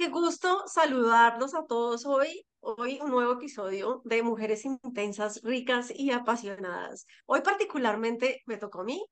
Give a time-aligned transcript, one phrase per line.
[0.00, 2.46] qué gusto saludarlos a todos hoy.
[2.60, 7.06] Hoy un nuevo episodio de Mujeres Intensas, Ricas y Apasionadas.
[7.26, 9.04] Hoy particularmente me tocó a mí.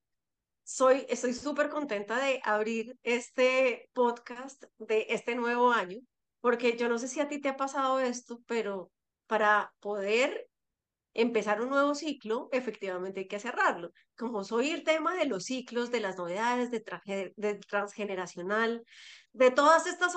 [0.63, 5.99] Soy, estoy súper contenta de abrir este podcast de este nuevo año,
[6.41, 8.89] porque yo no sé si a ti te ha pasado esto, pero
[9.27, 10.48] para poder
[11.13, 13.91] empezar un nuevo ciclo, efectivamente hay que cerrarlo.
[14.17, 18.83] Como soy el tema de los ciclos, de las novedades, de, de transgeneracional,
[19.33, 20.13] de todas estas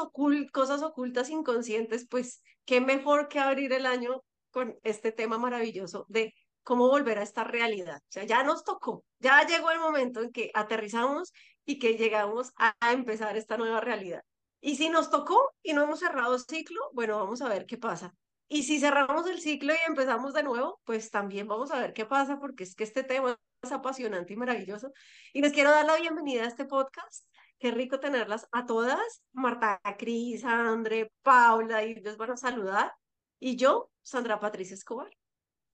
[0.53, 6.35] cosas ocultas inconscientes, pues qué mejor que abrir el año con este tema maravilloso de
[6.63, 7.99] cómo volver a esta realidad.
[7.99, 11.33] O sea, ya nos tocó, ya llegó el momento en que aterrizamos
[11.65, 14.23] y que llegamos a, a empezar esta nueva realidad.
[14.61, 17.79] Y si nos tocó y no hemos cerrado el ciclo, bueno, vamos a ver qué
[17.79, 18.15] pasa.
[18.53, 22.05] Y si cerramos el ciclo y empezamos de nuevo, pues también vamos a ver qué
[22.05, 24.93] pasa, porque es que este tema es apasionante y maravilloso.
[25.33, 27.27] Y les quiero dar la bienvenida a este podcast.
[27.59, 29.23] Qué rico tenerlas a todas.
[29.33, 32.93] Marta, Cris, Andre, Paula, y les van a saludar.
[33.41, 35.17] Y yo, Sandra Patricia Escobar,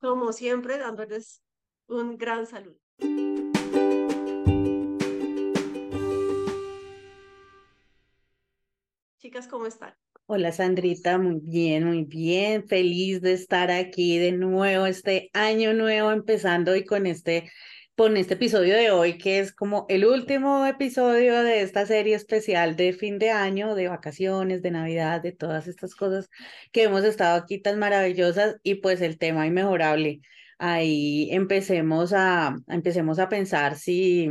[0.01, 1.43] como siempre, dándoles
[1.89, 2.79] un gran saludo.
[9.19, 9.97] Chicas, ¿cómo están?
[10.31, 16.11] Hola Sandrita, muy bien, muy bien, feliz de estar aquí de nuevo, este año nuevo
[16.11, 17.51] empezando y con este,
[17.97, 22.77] con este episodio de hoy que es como el último episodio de esta serie especial
[22.77, 26.29] de fin de año, de vacaciones, de Navidad, de todas estas cosas
[26.73, 30.21] que hemos estado aquí tan maravillosas y pues el tema inmejorable.
[30.59, 34.29] Ahí empecemos a, empecemos a pensar si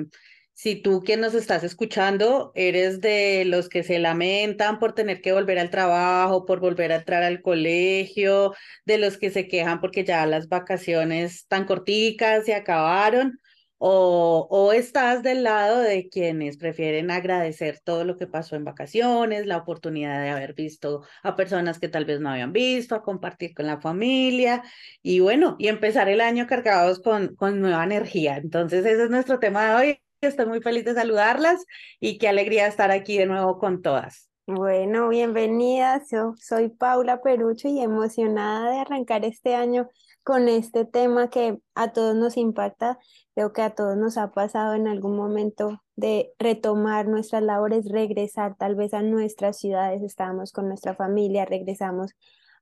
[0.58, 5.32] si tú que nos estás escuchando eres de los que se lamentan por tener que
[5.32, 10.04] volver al trabajo, por volver a entrar al colegio, de los que se quejan porque
[10.04, 13.40] ya las vacaciones tan corticas se acabaron,
[13.78, 19.46] o, o estás del lado de quienes prefieren agradecer todo lo que pasó en vacaciones,
[19.46, 23.54] la oportunidad de haber visto a personas que tal vez no habían visto, a compartir
[23.54, 24.64] con la familia
[25.04, 28.38] y bueno, y empezar el año cargados con, con nueva energía.
[28.38, 31.64] Entonces, ese es nuestro tema de hoy Estoy muy feliz de saludarlas
[32.00, 34.32] y qué alegría estar aquí de nuevo con todas.
[34.48, 36.10] Bueno, bienvenidas.
[36.10, 39.90] Yo soy Paula Perucho y emocionada de arrancar este año
[40.24, 42.98] con este tema que a todos nos impacta.
[43.36, 48.56] Creo que a todos nos ha pasado en algún momento de retomar nuestras labores, regresar
[48.58, 50.02] tal vez a nuestras ciudades.
[50.02, 52.14] Estábamos con nuestra familia, regresamos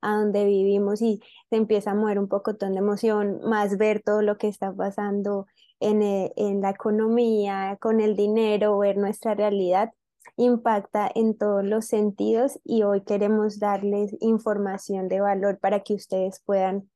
[0.01, 4.22] a donde vivimos y se empieza a mover un poco de emoción, más ver todo
[4.22, 5.47] lo que está pasando
[5.80, 9.91] eh, en, la economía, con el dinero, ver nuestra realidad,
[10.38, 16.41] impacta en todos los sentidos y hoy queremos darles información de valor para que ustedes
[16.46, 16.90] puedan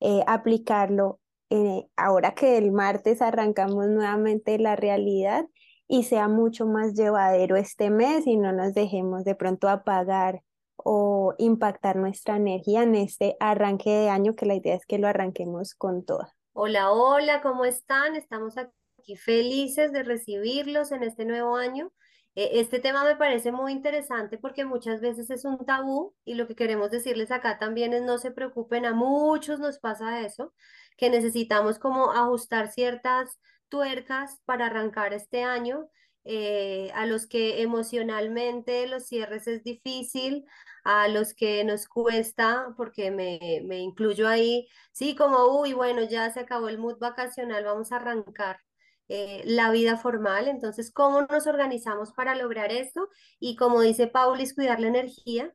[0.00, 5.46] eh, aplicarlo eh, ahora que el martes arrancamos nuevamente la realidad
[5.86, 10.42] y sea mucho más llevadero este mes y no nos dejemos de pronto apagar
[10.76, 15.08] o impactar nuestra energía en este arranque de año que la idea es que lo
[15.08, 16.34] arranquemos con toda.
[16.54, 18.14] Hola, hola, ¿cómo están?
[18.14, 21.92] Estamos aquí felices de recibirlos en este nuevo año.
[22.34, 26.46] E, este tema me parece muy interesante porque muchas veces es un tabú y lo
[26.46, 30.52] que queremos decirles acá también es no se preocupen, a muchos nos pasa eso,
[30.96, 35.88] que necesitamos como ajustar ciertas tuercas para arrancar este año,
[36.24, 40.44] eh, a los que emocionalmente los cierres es difícil,
[40.84, 46.30] a los que nos cuesta, porque me, me incluyo ahí, sí, como, uy, bueno, ya
[46.32, 48.58] se acabó el mood vacacional, vamos a arrancar.
[49.08, 53.08] Eh, la vida formal, entonces, ¿cómo nos organizamos para lograr esto?
[53.38, 55.52] Y como dice Paulis, cuidar la energía,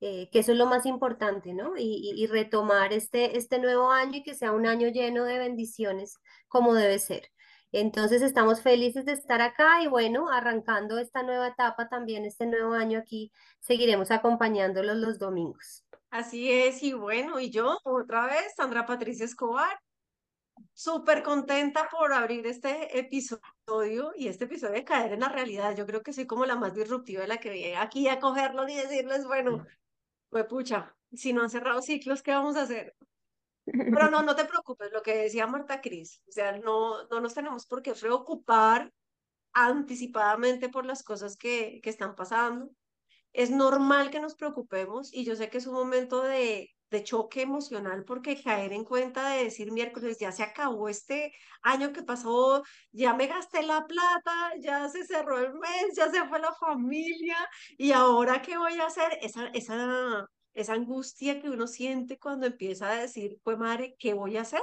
[0.00, 1.76] eh, que eso es lo más importante, ¿no?
[1.76, 6.18] Y, y, retomar este, este nuevo año y que sea un año lleno de bendiciones
[6.48, 7.30] como debe ser.
[7.72, 12.72] Entonces estamos felices de estar acá y bueno, arrancando esta nueva etapa también, este nuevo
[12.72, 15.84] año aquí, seguiremos acompañándolos los domingos.
[16.10, 19.78] Así es, y bueno, y yo otra vez, Sandra Patricia Escobar,
[20.72, 25.76] súper contenta por abrir este episodio y este episodio de caer en la realidad.
[25.76, 28.68] Yo creo que soy como la más disruptiva de la que viene aquí a cogerlos
[28.68, 29.64] y decirles, bueno,
[30.28, 32.96] pues pucha, si no han cerrado ciclos, ¿qué vamos a hacer?
[33.72, 37.34] Pero no, no te preocupes, lo que decía Marta Cris, o sea, no, no nos
[37.34, 38.92] tenemos por qué preocupar
[39.52, 42.70] anticipadamente por las cosas que, que están pasando.
[43.32, 47.42] Es normal que nos preocupemos y yo sé que es un momento de, de choque
[47.42, 51.32] emocional porque caer en cuenta de decir miércoles ya se acabó este
[51.62, 52.62] año que pasó,
[52.92, 57.36] ya me gasté la plata, ya se cerró el mes, ya se fue la familia
[57.78, 62.90] y ahora qué voy a hacer, esa, esa, esa angustia que uno siente cuando empieza
[62.90, 64.62] a decir, pues madre, ¿qué voy a hacer?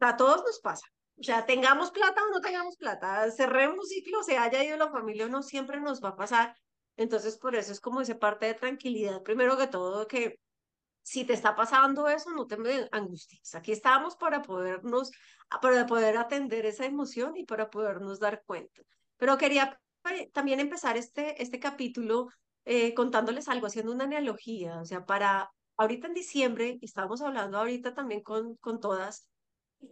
[0.00, 0.86] A todos nos pasa.
[1.18, 5.26] O sea, tengamos plata o no tengamos plata, cerremos ciclo, se haya ido la familia
[5.26, 6.56] o no, siempre nos va a pasar
[6.96, 10.38] Entonces, por eso es como esa parte de tranquilidad, primero que todo, que
[11.02, 12.56] si te está pasando eso, no te
[12.92, 13.54] angusties.
[13.54, 15.10] Aquí estamos para podernos,
[15.60, 18.82] para poder atender esa emoción y para podernos dar cuenta.
[19.16, 19.78] Pero quería
[20.10, 22.28] eh, también empezar este, este capítulo
[22.64, 27.58] eh, contándoles algo, haciendo una analogía, o sea, para ahorita en diciembre, y estábamos hablando
[27.58, 29.28] ahorita también con, con todas,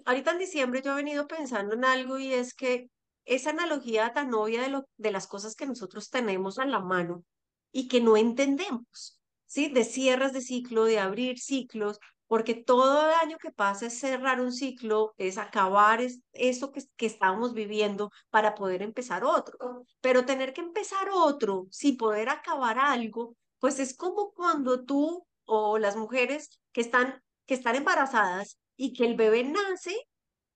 [0.04, 2.90] ahorita en diciembre yo he venido pensando en algo y es que
[3.24, 7.24] esa analogía tan obvia de, lo, de las cosas que nosotros tenemos en la mano
[7.72, 9.68] y que no entendemos, ¿sí?
[9.68, 14.40] De cierres de ciclo, de abrir ciclos, porque todo el año que pasa es cerrar
[14.40, 19.58] un ciclo, es acabar es, eso que, que estamos viviendo para poder empezar otro.
[20.00, 25.78] Pero tener que empezar otro sin poder acabar algo, pues es como cuando tú o
[25.78, 29.96] las mujeres que están, que están embarazadas y que el bebé nace,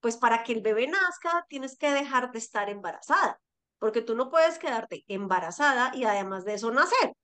[0.01, 3.41] pues para que el bebé nazca tienes que dejar de estar embarazada,
[3.79, 7.15] porque tú no puedes quedarte embarazada y además de eso nacer.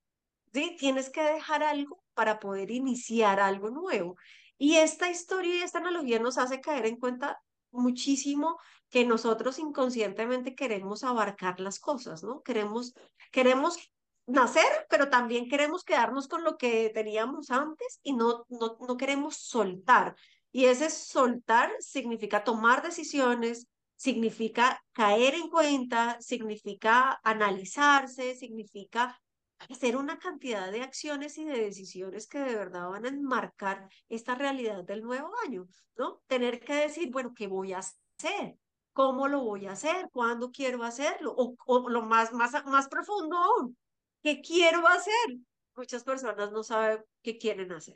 [0.53, 0.77] ¿sí?
[0.79, 4.17] Tienes que dejar algo para poder iniciar algo nuevo.
[4.59, 7.41] Y esta historia y esta analogía nos hace caer en cuenta
[7.71, 8.59] muchísimo
[8.91, 12.43] que nosotros inconscientemente queremos abarcar las cosas, ¿no?
[12.43, 12.95] Queremos,
[13.31, 13.79] queremos
[14.27, 19.37] nacer, pero también queremos quedarnos con lo que teníamos antes y no, no, no queremos
[19.37, 20.17] soltar.
[20.51, 29.21] Y ese soltar significa tomar decisiones, significa caer en cuenta, significa analizarse, significa
[29.59, 34.35] hacer una cantidad de acciones y de decisiones que de verdad van a enmarcar esta
[34.35, 35.67] realidad del nuevo año,
[35.97, 36.23] ¿no?
[36.27, 38.57] Tener que decir, bueno, ¿qué voy a hacer?
[38.93, 40.09] ¿Cómo lo voy a hacer?
[40.13, 41.35] ¿Cuándo quiero hacerlo?
[41.37, 43.77] O, o lo más, más, más profundo aún,
[44.23, 45.39] ¿qué quiero hacer?
[45.77, 47.95] Muchas personas no saben qué quieren hacer.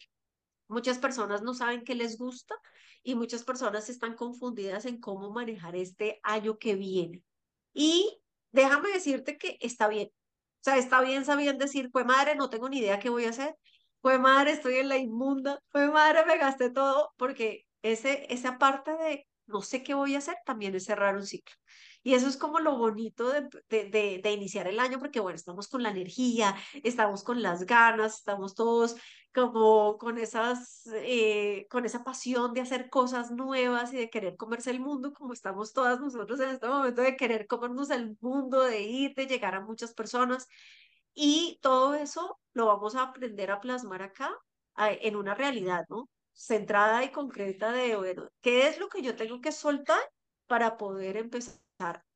[0.68, 2.54] Muchas personas no saben qué les gusta
[3.02, 7.22] y muchas personas están confundidas en cómo manejar este año que viene.
[7.74, 8.22] Y
[8.52, 10.10] déjame decirte que está bien,
[10.62, 13.30] o sea, está bien, sabían decir, pues madre, no tengo ni idea qué voy a
[13.30, 13.56] hacer.
[14.00, 15.58] Pues madre, estoy en la inmunda.
[15.72, 17.10] Pues madre, me gasté todo.
[17.16, 21.26] Porque ese, esa parte de no sé qué voy a hacer también es cerrar un
[21.26, 21.54] ciclo.
[22.02, 25.68] Y eso es como lo bonito de, de, de, iniciar el año, porque bueno, estamos
[25.68, 28.96] con la energía, estamos con las ganas, estamos todos
[29.32, 34.70] como con esas, eh, con esa pasión de hacer cosas nuevas y de querer comerse
[34.70, 38.82] el mundo, como estamos todas nosotros en este momento de querer comernos el mundo, de
[38.82, 40.48] ir, de llegar a muchas personas.
[41.14, 44.30] Y todo eso lo vamos a aprender a plasmar acá
[44.76, 46.08] en una realidad, ¿no?
[46.32, 50.00] Centrada y concreta de, bueno, ¿qué es lo que yo tengo que soltar
[50.46, 51.62] para poder empezar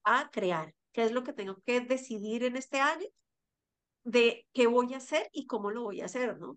[0.04, 0.74] a crear?
[0.92, 3.06] ¿Qué es lo que tengo que decidir en este año?
[4.06, 6.56] de qué voy a hacer y cómo lo voy a hacer, ¿no?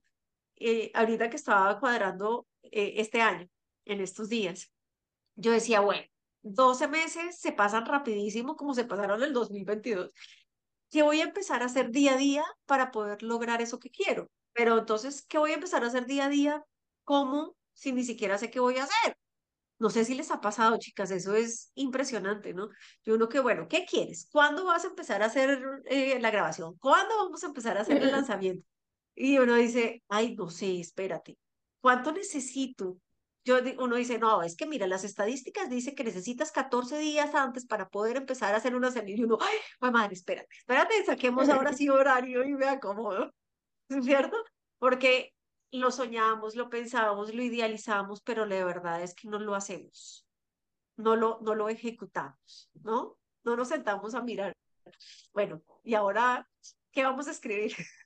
[0.57, 3.49] Eh, ahorita que estaba cuadrando eh, este año,
[3.85, 4.71] en estos días,
[5.35, 6.03] yo decía, bueno,
[6.43, 10.13] 12 meses se pasan rapidísimo como se pasaron el 2022.
[10.91, 14.29] ¿Qué voy a empezar a hacer día a día para poder lograr eso que quiero?
[14.53, 16.63] Pero entonces, ¿qué voy a empezar a hacer día a día?
[17.03, 17.55] ¿Cómo?
[17.73, 19.17] Si ni siquiera sé qué voy a hacer.
[19.79, 22.69] No sé si les ha pasado, chicas, eso es impresionante, ¿no?
[23.05, 24.27] Yo uno que, bueno, ¿qué quieres?
[24.29, 26.77] ¿Cuándo vas a empezar a hacer eh, la grabación?
[26.79, 28.67] ¿Cuándo vamos a empezar a hacer el lanzamiento?
[29.15, 31.37] Y uno dice, ay, no sé, espérate,
[31.81, 32.97] ¿cuánto necesito?
[33.45, 37.65] Yo, uno dice, no, es que mira, las estadísticas dicen que necesitas 14 días antes
[37.65, 39.21] para poder empezar a hacer una semilla.
[39.21, 43.33] Y uno, ay, madre, espérate, espérate, saquemos ahora sí horario y me acomodo,
[44.03, 44.37] ¿cierto?
[44.77, 45.33] Porque
[45.71, 50.27] lo soñamos, lo pensamos, lo idealizamos, pero la verdad es que no lo hacemos,
[50.97, 53.17] no lo, no lo ejecutamos, ¿no?
[53.43, 54.53] No nos sentamos a mirar.
[55.33, 56.47] Bueno, y ahora,
[56.91, 57.73] ¿qué vamos a escribir?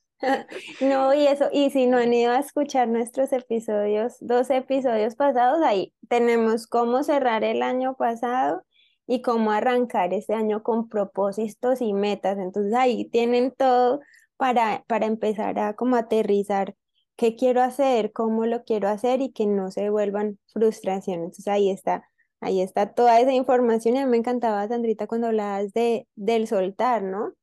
[0.80, 5.62] No, y eso, y si no han ido a escuchar nuestros episodios, dos episodios pasados,
[5.64, 8.64] ahí tenemos cómo cerrar el año pasado
[9.06, 12.38] y cómo arrancar este año con propósitos y metas.
[12.38, 14.00] Entonces ahí tienen todo
[14.38, 16.74] para, para empezar a como aterrizar
[17.16, 21.26] qué quiero hacer, cómo lo quiero hacer y que no se vuelvan frustraciones.
[21.26, 22.10] Entonces ahí está,
[22.42, 26.48] ahí está toda esa información y a mí me encantaba, Sandrita, cuando hablabas de, del
[26.48, 27.34] soltar, ¿no?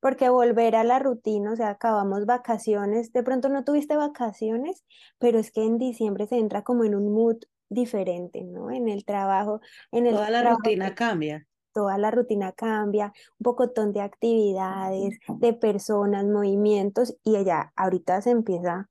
[0.00, 4.84] porque volver a la rutina, o sea, acabamos vacaciones, de pronto no tuviste vacaciones,
[5.18, 8.70] pero es que en diciembre se entra como en un mood diferente, ¿no?
[8.70, 11.46] En el trabajo, en el Toda la rutina cambia.
[11.72, 18.30] Toda la rutina cambia, un pocotón de actividades, de personas, movimientos, y ella ahorita se
[18.30, 18.88] empieza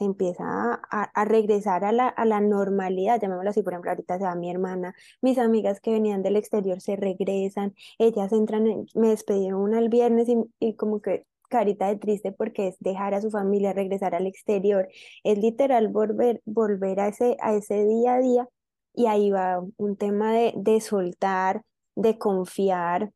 [0.00, 4.24] se empieza a, regresar a la, a la, normalidad, llamémoslo así, por ejemplo, ahorita se
[4.24, 9.60] va mi hermana, mis amigas que venían del exterior se regresan, ellas entran, me despedieron
[9.60, 13.30] una el viernes y, y como que carita de triste porque es dejar a su
[13.30, 14.88] familia, regresar al exterior,
[15.22, 18.48] es literal volver, volver a, ese, a ese día a día
[18.94, 21.62] y ahí va un tema de, de soltar,
[21.94, 23.12] de confiar,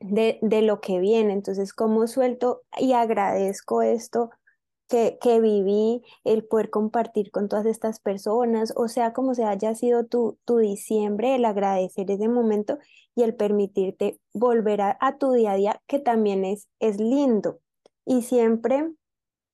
[0.00, 1.34] de, de lo que viene.
[1.34, 4.30] Entonces, ¿cómo suelto y agradezco esto?
[4.88, 9.74] Que, que, viví, el poder compartir con todas estas personas, o sea, como se haya
[9.74, 12.78] sido tu, tu diciembre, el agradecer ese momento
[13.14, 17.60] y el permitirte volver a, a, tu día a día, que también es, es lindo.
[18.04, 18.92] Y siempre,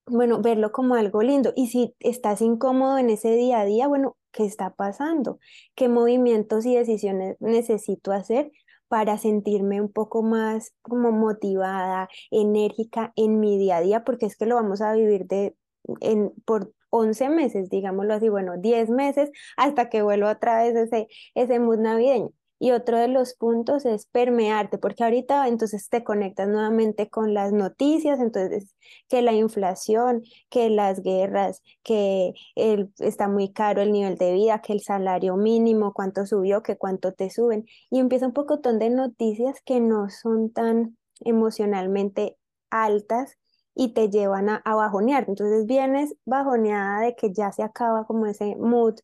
[0.07, 1.53] bueno, verlo como algo lindo.
[1.57, 5.39] Y si estás incómodo en ese día a día, bueno, ¿qué está pasando?
[5.75, 8.51] ¿Qué movimientos y decisiones necesito hacer
[8.91, 14.05] para sentirme un poco más como motivada, enérgica en mi día a día?
[14.05, 15.57] Porque es que lo vamos a vivir de,
[16.01, 21.09] en, por 11 meses, digámoslo así, bueno, 10 meses hasta que vuelva otra vez ese,
[21.35, 22.31] ese mood navideño.
[22.63, 27.53] Y otro de los puntos es permearte, porque ahorita entonces te conectas nuevamente con las
[27.55, 28.77] noticias, entonces
[29.09, 34.61] que la inflación, que las guerras, que el, está muy caro el nivel de vida,
[34.61, 37.65] que el salario mínimo, cuánto subió, que cuánto te suben.
[37.91, 42.37] Y empieza un poco de noticias que no son tan emocionalmente
[42.69, 43.39] altas
[43.75, 45.25] y te llevan a, a bajonear.
[45.29, 48.97] Entonces vienes bajoneada de que ya se acaba como ese mood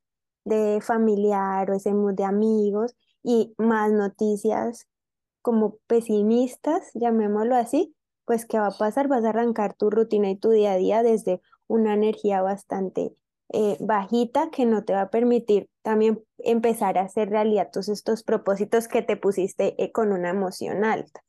[0.45, 2.95] de familiar o ese mood de amigos
[3.27, 4.87] y más noticias
[5.43, 9.09] como pesimistas, llamémoslo así, pues ¿qué va a pasar?
[9.09, 13.17] Vas a arrancar tu rutina y tu día a día desde una energía bastante
[13.53, 18.23] eh, bajita que no te va a permitir también empezar a hacer realidad todos estos
[18.23, 21.21] propósitos que te pusiste eh, con una emoción alta.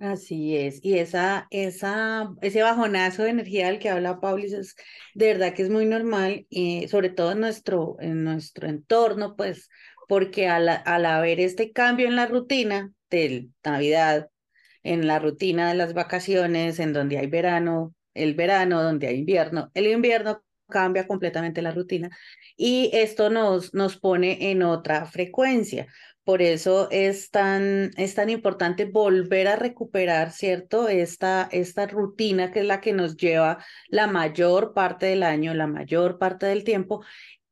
[0.00, 4.76] Así es, y esa, esa, ese bajonazo de energía del que habla Paulis es
[5.16, 9.68] de verdad que es muy normal, y sobre todo en nuestro, en nuestro entorno, pues
[10.08, 14.30] porque al, al haber este cambio en la rutina de Navidad,
[14.82, 19.70] en la rutina de las vacaciones, en donde hay verano, el verano, donde hay invierno,
[19.74, 22.10] el invierno cambia completamente la rutina
[22.56, 25.86] y esto nos, nos pone en otra frecuencia.
[26.24, 30.86] Por eso es tan, es tan importante volver a recuperar, ¿cierto?
[30.88, 35.66] Esta, esta rutina que es la que nos lleva la mayor parte del año, la
[35.66, 37.02] mayor parte del tiempo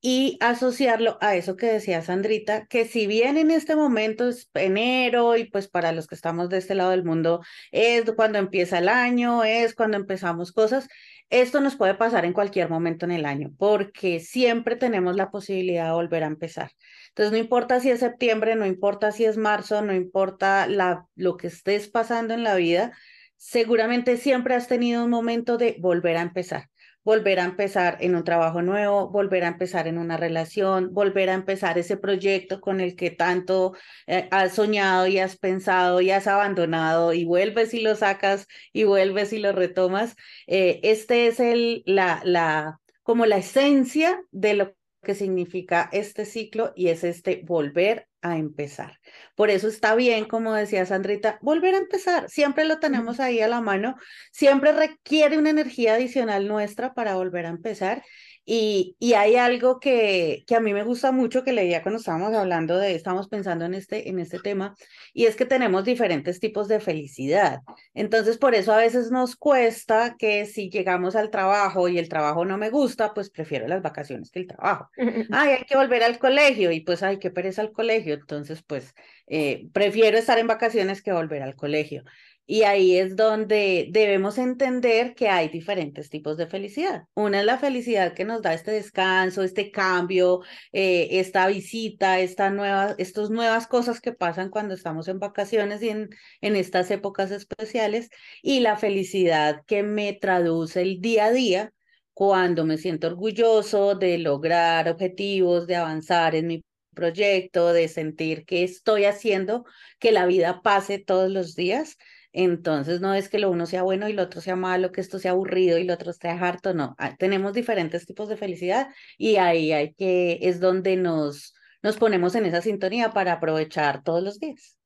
[0.08, 5.36] y asociarlo a eso que decía Sandrita, que si bien en este momento es enero
[5.36, 7.40] y pues para los que estamos de este lado del mundo
[7.72, 10.86] es cuando empieza el año, es cuando empezamos cosas,
[11.28, 15.86] esto nos puede pasar en cualquier momento en el año, porque siempre tenemos la posibilidad
[15.86, 16.70] de volver a empezar.
[17.08, 21.36] Entonces, no importa si es septiembre, no importa si es marzo, no importa la, lo
[21.36, 22.92] que estés pasando en la vida,
[23.38, 26.68] seguramente siempre has tenido un momento de volver a empezar
[27.06, 31.34] volver a empezar en un trabajo nuevo, volver a empezar en una relación, volver a
[31.34, 33.74] empezar ese proyecto con el que tanto
[34.08, 38.82] eh, has soñado y has pensado y has abandonado y vuelves y lo sacas y
[38.82, 40.16] vuelves y lo retomas.
[40.48, 46.72] Eh, este es el, la, la, como la esencia de lo que significa este ciclo
[46.74, 48.98] y es este volver a empezar.
[49.34, 52.28] Por eso está bien, como decía Sandrita, volver a empezar.
[52.30, 53.96] Siempre lo tenemos ahí a la mano.
[54.32, 58.02] Siempre requiere una energía adicional nuestra para volver a empezar.
[58.48, 62.32] Y, y hay algo que, que a mí me gusta mucho que leía cuando estábamos
[62.32, 64.76] hablando de, estamos pensando en este, en este tema,
[65.12, 67.62] y es que tenemos diferentes tipos de felicidad.
[67.92, 72.44] Entonces, por eso a veces nos cuesta que si llegamos al trabajo y el trabajo
[72.44, 74.90] no me gusta, pues prefiero las vacaciones que el trabajo.
[75.32, 78.14] Ay, hay que volver al colegio y pues, ay, qué pereza al colegio.
[78.14, 78.94] Entonces, pues,
[79.26, 82.04] eh, prefiero estar en vacaciones que volver al colegio.
[82.48, 87.04] Y ahí es donde debemos entender que hay diferentes tipos de felicidad.
[87.14, 92.50] Una es la felicidad que nos da este descanso, este cambio, eh, esta visita, esta
[92.50, 96.10] nueva, estas nuevas cosas que pasan cuando estamos en vacaciones y en,
[96.40, 98.10] en estas épocas especiales.
[98.42, 101.72] Y la felicidad que me traduce el día a día
[102.12, 108.64] cuando me siento orgulloso de lograr objetivos, de avanzar en mi proyecto, de sentir que
[108.64, 109.64] estoy haciendo
[109.98, 111.98] que la vida pase todos los días
[112.42, 115.18] entonces no es que lo uno sea bueno y lo otro sea malo, que esto
[115.18, 116.94] sea aburrido y lo otro sea harto, no.
[116.98, 122.34] Ah, tenemos diferentes tipos de felicidad y ahí hay que, es donde nos, nos ponemos
[122.34, 124.78] en esa sintonía para aprovechar todos los días.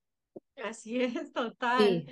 [0.63, 2.07] Así es, total.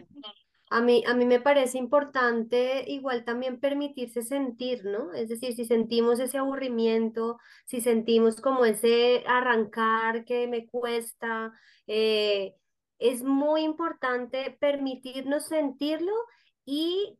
[0.71, 5.15] A mí, a mí me parece importante igual también permitirse sentir, ¿no?
[5.15, 11.53] Es decir, si sentimos ese aburrimiento, si sentimos como ese arrancar que me cuesta,
[11.87, 12.55] eh,
[12.99, 16.13] es muy importante permitirnos sentirlo
[16.65, 17.19] y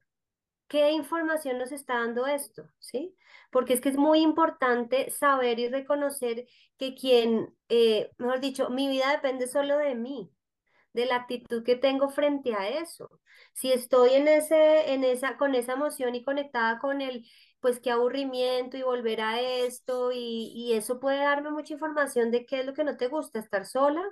[0.69, 3.17] qué información nos está dando esto, ¿sí?
[3.51, 6.47] Porque es que es muy importante saber y reconocer
[6.79, 10.31] que quien, eh, mejor dicho, mi vida depende solo de mí,
[10.93, 13.11] de la actitud que tengo frente a eso.
[13.55, 17.27] Si estoy en ese, en esa, con esa emoción y conectada con el,
[17.61, 22.47] pues qué aburrimiento y volver a esto y, y eso puede darme mucha información de
[22.47, 24.03] qué es lo que no te gusta, estar sola,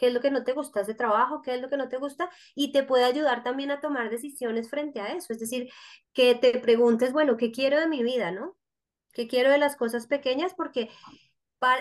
[0.00, 1.98] qué es lo que no te gusta de trabajo, qué es lo que no te
[1.98, 5.32] gusta, y te puede ayudar también a tomar decisiones frente a eso.
[5.34, 5.68] Es decir,
[6.14, 8.56] que te preguntes, bueno, ¿qué quiero de mi vida, no?
[9.12, 10.54] ¿Qué quiero de las cosas pequeñas?
[10.54, 10.88] Porque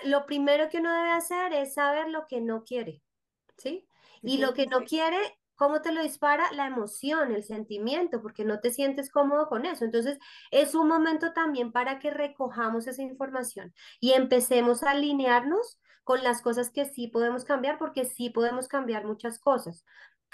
[0.04, 3.02] lo primero que uno debe hacer es saber lo que no quiere,
[3.58, 3.88] ¿sí?
[4.22, 5.18] Y lo que no quiere,
[5.56, 6.52] ¿cómo te lo dispara?
[6.52, 9.86] La emoción, el sentimiento, porque no te sientes cómodo con eso.
[9.86, 10.20] Entonces,
[10.52, 16.42] es un momento también para que recojamos esa información y empecemos a alinearnos con las
[16.42, 19.86] cosas que sí podemos cambiar, porque sí podemos cambiar muchas cosas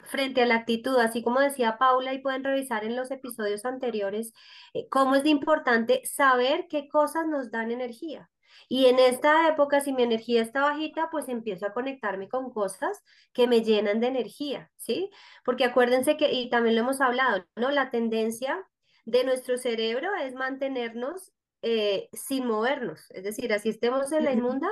[0.05, 4.32] frente a la actitud, así como decía Paula, y pueden revisar en los episodios anteriores,
[4.74, 8.29] eh, cómo es importante saber qué cosas nos dan energía.
[8.70, 13.03] Y en esta época, si mi energía está bajita, pues empiezo a conectarme con cosas
[13.34, 15.12] que me llenan de energía, ¿sí?
[15.44, 17.70] Porque acuérdense que, y también lo hemos hablado, ¿no?
[17.70, 18.65] La tendencia
[19.03, 24.70] de nuestro cerebro es mantenernos eh, sin movernos, es decir, así estemos en la inmunda,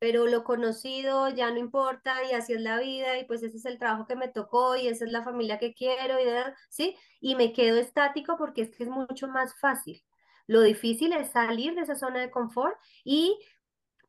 [0.00, 3.66] pero lo conocido ya no importa y así es la vida y pues ese es
[3.66, 6.24] el trabajo que me tocó y esa es la familia que quiero y
[6.70, 6.96] ¿sí?
[7.20, 10.02] Y me quedo estático porque es que es mucho más fácil.
[10.46, 13.38] Lo difícil es salir de esa zona de confort y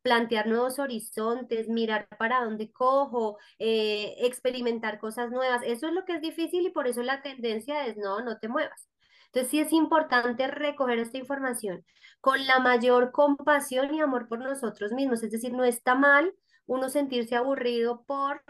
[0.01, 5.61] plantear nuevos horizontes, mirar para dónde cojo, eh, experimentar cosas nuevas.
[5.65, 8.47] Eso es lo que es difícil y por eso la tendencia es no, no te
[8.47, 8.90] muevas.
[9.33, 11.85] Entonces sí es importante recoger esta información
[12.19, 15.23] con la mayor compasión y amor por nosotros mismos.
[15.23, 16.33] Es decir, no está mal
[16.65, 18.43] uno sentirse aburrido por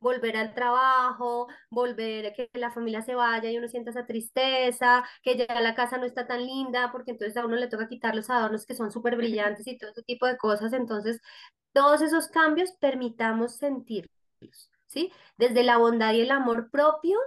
[0.00, 5.36] volver al trabajo, volver, que la familia se vaya y uno sienta esa tristeza, que
[5.36, 8.28] ya la casa no está tan linda, porque entonces a uno le toca quitar los
[8.30, 10.72] adornos que son súper brillantes y todo ese tipo de cosas.
[10.74, 11.20] Entonces,
[11.72, 14.10] todos esos cambios permitamos sentirlos,
[14.86, 15.12] ¿sí?
[15.38, 17.18] Desde la bondad y el amor propio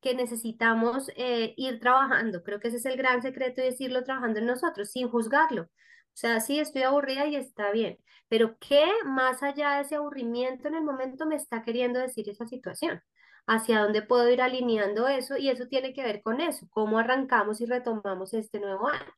[0.00, 2.42] que necesitamos eh, ir trabajando.
[2.42, 5.62] Creo que ese es el gran secreto, es irlo trabajando en nosotros, sin juzgarlo.
[5.62, 10.68] O sea, sí, estoy aburrida y está bien, pero ¿qué más allá de ese aburrimiento
[10.68, 13.00] en el momento me está queriendo decir esa situación?
[13.46, 15.36] ¿Hacia dónde puedo ir alineando eso?
[15.36, 19.12] Y eso tiene que ver con eso, cómo arrancamos y retomamos este nuevo año.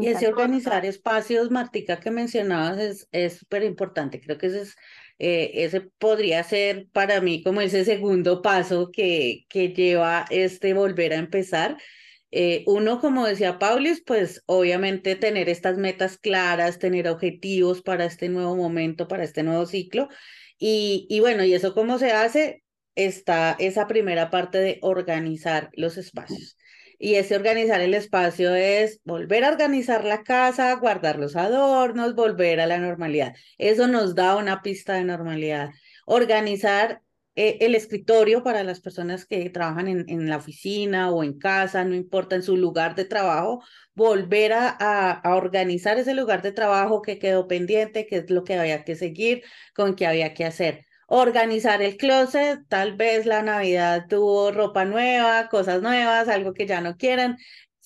[0.00, 4.20] Y ese organizar espacios, Martica, que mencionabas, es súper importante.
[4.20, 4.76] Creo que ese, es,
[5.18, 11.12] eh, ese podría ser para mí como ese segundo paso que, que lleva este volver
[11.12, 11.76] a empezar
[12.34, 18.28] eh, uno, como decía Paulis, pues obviamente tener estas metas claras, tener objetivos para este
[18.30, 20.08] nuevo momento, para este nuevo ciclo.
[20.58, 22.64] Y, y bueno, ¿y eso cómo se hace?
[22.94, 26.56] Está esa primera parte de organizar los espacios.
[27.04, 32.60] Y ese organizar el espacio es volver a organizar la casa, guardar los adornos, volver
[32.60, 33.34] a la normalidad.
[33.58, 35.70] Eso nos da una pista de normalidad.
[36.06, 37.02] Organizar
[37.34, 41.84] eh, el escritorio para las personas que trabajan en, en, la oficina o en casa,
[41.84, 47.02] no importa, en su lugar de trabajo, volver a, a, organizar ese lugar de trabajo
[47.02, 49.42] que quedó pendiente, qué es lo que había que seguir,
[49.74, 50.86] con qué había que hacer.
[51.14, 56.80] Organizar el closet, tal vez la Navidad tuvo ropa nueva, cosas nuevas, algo que ya
[56.80, 57.36] no quieran,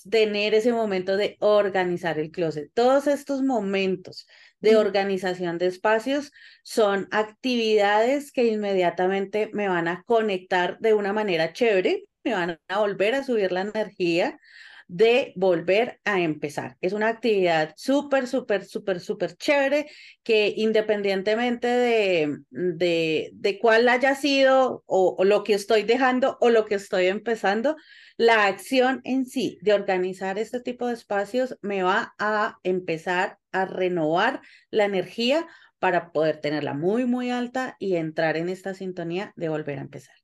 [0.08, 2.70] tener ese momento de organizar el closet.
[2.72, 4.28] Todos estos momentos
[4.60, 6.30] de organización de espacios
[6.62, 12.78] son actividades que inmediatamente me van a conectar de una manera chévere, me van a
[12.78, 14.38] volver a subir la energía
[14.88, 16.76] de volver a empezar.
[16.80, 19.90] Es una actividad súper, súper, súper, súper chévere
[20.22, 26.50] que independientemente de, de, de cuál haya sido o, o, lo que estoy dejando o
[26.50, 27.76] lo que estoy empezando,
[28.16, 33.64] la acción en sí de organizar este tipo de espacios me va a empezar a
[33.64, 35.46] renovar la energía
[35.78, 40.14] para poder tenerla muy, muy alta y entrar en esta sintonía de volver a empezar.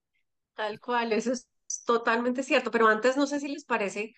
[0.55, 1.49] Tal cual, eso es
[1.85, 4.15] totalmente cierto, pero antes no sé si les parece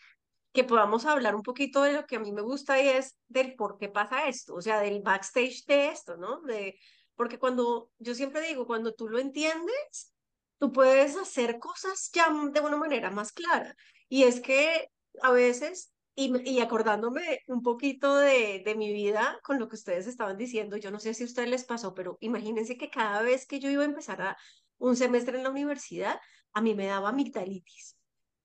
[0.55, 3.57] que podamos hablar un poquito de lo que a mí me gusta y es del
[3.57, 6.40] por qué pasa esto, o sea, del backstage de esto, ¿no?
[6.43, 6.79] De,
[7.17, 10.14] porque cuando, yo siempre digo, cuando tú lo entiendes,
[10.59, 13.75] tú puedes hacer cosas ya de una manera más clara.
[14.09, 14.88] Y es que
[15.23, 20.07] a veces, y, y acordándome un poquito de, de mi vida con lo que ustedes
[20.07, 23.45] estaban diciendo, yo no sé si a ustedes les pasó, pero imagínense que cada vez
[23.47, 24.37] que yo iba a empezar a
[24.79, 26.21] un semestre en la universidad,
[26.53, 27.97] a mí me daba amigdalitis.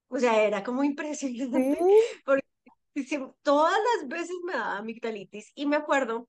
[0.09, 1.79] O sea, era como impresionante,
[2.25, 2.43] porque
[3.41, 5.51] todas las veces me daba amigdalitis.
[5.55, 6.27] Y me acuerdo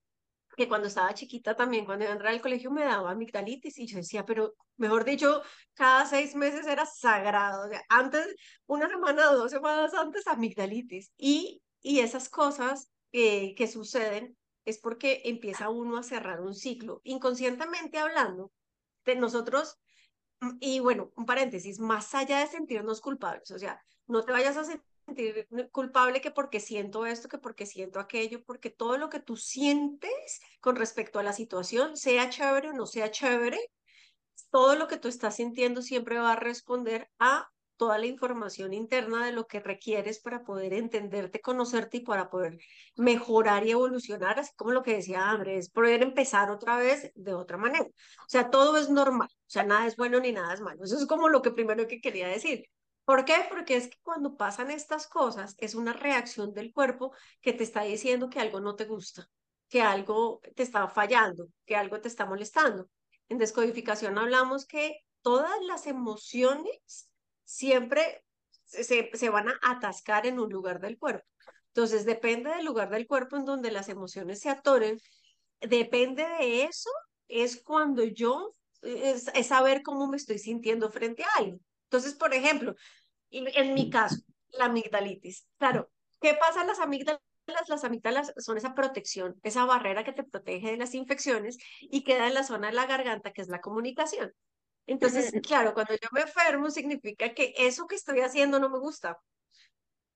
[0.55, 3.87] que cuando estaba chiquita también, cuando iba a entrar al colegio, me daba amigdalitis y
[3.87, 5.41] yo decía, pero mejor dicho,
[5.73, 7.65] cada seis meses era sagrado.
[7.65, 8.35] O sea, antes,
[8.67, 11.11] una semana dos semanas antes, amigdalitis.
[11.17, 17.01] Y, y esas cosas eh, que suceden es porque empieza uno a cerrar un ciclo.
[17.03, 18.51] Inconscientemente hablando,
[19.05, 19.79] de nosotros,
[20.59, 24.65] y bueno, un paréntesis, más allá de sentirnos culpables, o sea, no te vayas a
[24.65, 29.37] sentir culpable que porque siento esto, que porque siento aquello, porque todo lo que tú
[29.37, 33.59] sientes con respecto a la situación, sea chévere o no sea chévere,
[34.49, 37.49] todo lo que tú estás sintiendo siempre va a responder a
[37.81, 42.59] toda la información interna de lo que requieres para poder entenderte, conocerte y para poder
[42.95, 47.57] mejorar y evolucionar, así como lo que decía Andrés, poder empezar otra vez de otra
[47.57, 47.85] manera.
[47.85, 50.83] O sea, todo es normal, o sea, nada es bueno ni nada es malo.
[50.83, 52.65] Eso es como lo que primero que quería decir.
[53.03, 53.47] ¿Por qué?
[53.49, 57.81] Porque es que cuando pasan estas cosas es una reacción del cuerpo que te está
[57.81, 59.27] diciendo que algo no te gusta,
[59.69, 62.87] que algo te está fallando, que algo te está molestando.
[63.27, 67.10] En descodificación hablamos que todas las emociones
[67.51, 68.23] siempre
[68.63, 71.27] se, se van a atascar en un lugar del cuerpo.
[71.67, 74.99] Entonces, depende del lugar del cuerpo en donde las emociones se atoren,
[75.59, 76.89] depende de eso,
[77.27, 81.59] es cuando yo, es, es saber cómo me estoy sintiendo frente a algo.
[81.83, 82.75] Entonces, por ejemplo,
[83.29, 84.17] en mi caso,
[84.51, 85.47] la amigdalitis.
[85.57, 87.21] Claro, ¿qué pasa en las amígdalas?
[87.67, 92.27] Las amígdalas son esa protección, esa barrera que te protege de las infecciones y queda
[92.27, 94.33] en la zona de la garganta, que es la comunicación.
[94.87, 99.19] Entonces, claro, cuando yo me enfermo significa que eso que estoy haciendo no me gusta.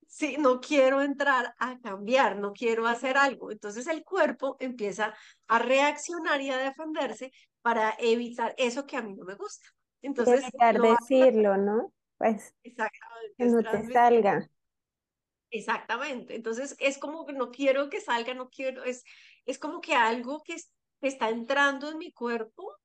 [0.08, 3.51] Sí, no quiero entrar a cambiar, no quiero hacer algo.
[3.51, 5.13] Entonces el cuerpo empieza
[5.47, 9.67] a reaccionar y a defenderse para evitar eso que a mí no me gusta.
[10.01, 11.91] Entonces, evitar decirlo, ¿no?
[12.17, 14.49] Pues exactamente, que no te salga.
[15.49, 16.36] Exactamente.
[16.36, 19.04] Entonces es como que no quiero que salga, no quiero, es,
[19.45, 20.56] es como que algo que,
[21.01, 22.75] que está entrando en mi cuerpo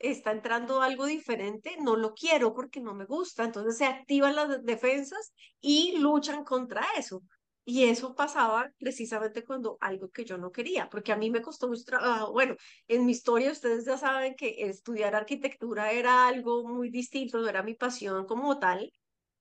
[0.00, 3.44] está entrando algo diferente, no lo quiero porque no me gusta.
[3.44, 7.22] Entonces se activan las defensas y luchan contra eso.
[7.64, 11.68] Y eso pasaba precisamente cuando algo que yo no quería, porque a mí me costó
[11.68, 12.32] mucho trabajo.
[12.32, 12.56] Bueno,
[12.88, 17.62] en mi historia ustedes ya saben que estudiar arquitectura era algo muy distinto, no era
[17.62, 18.90] mi pasión como tal,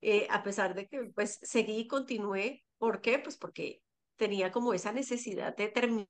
[0.02, 2.64] eh, a pesar de que pues seguí y continué.
[2.78, 3.20] ¿Por qué?
[3.20, 3.82] Pues porque
[4.16, 6.08] tenía como esa necesidad de terminar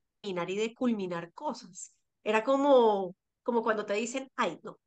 [0.50, 1.94] y de culminar cosas.
[2.24, 4.78] Era como como cuando te dicen, ay, no,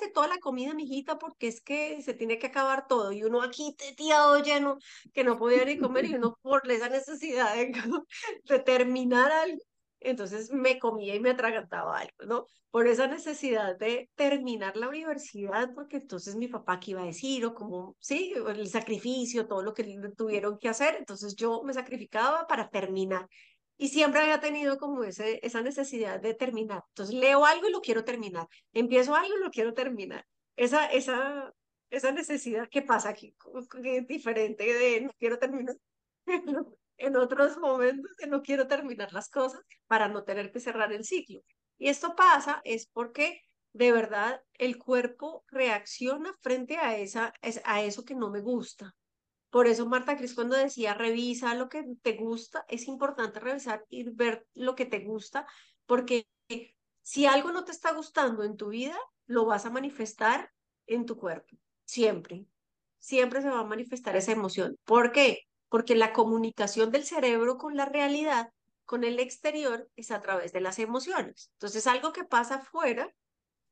[0.00, 3.12] de toda la comida, mijita, porque es que se tiene que acabar todo.
[3.12, 4.78] Y uno aquí teteado lleno,
[5.12, 7.72] que no podía ni comer, y uno por esa necesidad de,
[8.44, 9.58] de terminar algo,
[10.00, 12.46] entonces me comía y me atragantaba algo, ¿no?
[12.70, 17.44] Por esa necesidad de terminar la universidad, porque entonces mi papá qué iba a decir,
[17.44, 19.84] o como, sí, el sacrificio, todo lo que
[20.16, 23.28] tuvieron que hacer, entonces yo me sacrificaba para terminar
[23.82, 26.84] y siempre había tenido como ese, esa necesidad de terminar.
[26.90, 30.24] Entonces leo algo y lo quiero terminar, empiezo algo y lo quiero terminar.
[30.54, 31.52] Esa, esa,
[31.90, 33.34] esa necesidad que pasa aquí,
[33.82, 35.74] es diferente de no quiero terminar.
[36.96, 41.42] en otros momentos no quiero terminar las cosas para no tener que cerrar el ciclo.
[41.76, 43.40] Y esto pasa es porque
[43.72, 48.94] de verdad el cuerpo reacciona frente a, esa, a eso que no me gusta.
[49.52, 54.04] Por eso Marta Cris cuando decía revisa lo que te gusta, es importante revisar y
[54.04, 55.46] ver lo que te gusta,
[55.84, 56.26] porque
[57.02, 60.50] si algo no te está gustando en tu vida, lo vas a manifestar
[60.86, 62.46] en tu cuerpo, siempre.
[62.98, 64.78] Siempre se va a manifestar esa emoción.
[64.86, 65.40] ¿Por qué?
[65.68, 68.48] Porque la comunicación del cerebro con la realidad,
[68.86, 71.50] con el exterior, es a través de las emociones.
[71.56, 73.12] Entonces, algo que pasa afuera,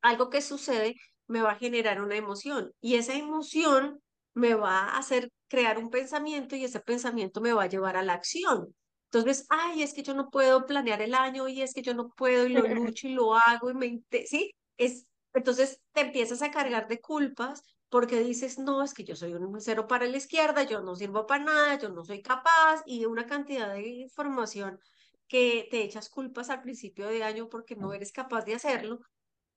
[0.02, 2.74] algo que sucede, me va a generar una emoción.
[2.82, 4.02] Y esa emoción
[4.34, 8.02] me va a hacer crear un pensamiento y ese pensamiento me va a llevar a
[8.02, 8.74] la acción.
[9.12, 12.10] Entonces, ay, es que yo no puedo planear el año y es que yo no
[12.10, 12.62] puedo y lo
[12.94, 14.02] lucho y lo hago y me...
[14.26, 15.06] Sí, es...
[15.32, 19.60] Entonces te empiezas a cargar de culpas porque dices, no, es que yo soy un
[19.60, 23.26] cero para la izquierda, yo no sirvo para nada, yo no soy capaz y una
[23.26, 24.78] cantidad de información
[25.26, 29.00] que te echas culpas al principio de año porque no eres capaz de hacerlo.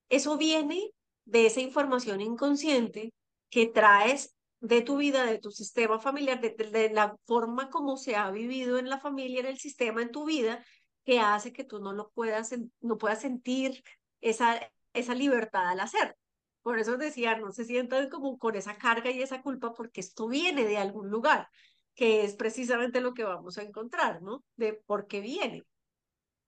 [0.09, 0.91] Eso viene
[1.25, 3.13] de esa información inconsciente
[3.49, 8.31] que traes de tu vida, de tu sistema familiar, de, la forma como se ha
[8.31, 10.63] vivido en la familia, en el sistema, en tu vida,
[11.03, 13.83] que hace que tú no lo puedas, no puedas sentir
[14.21, 14.57] esa,
[14.93, 16.15] esa libertad al hacer.
[16.61, 20.29] Por eso decía, no se sientan como con esa carga y esa culpa, porque esto
[20.29, 21.49] viene de algún lugar,
[21.93, 24.45] que es precisamente lo que vamos a encontrar, ¿no?
[24.55, 25.63] De por qué viene.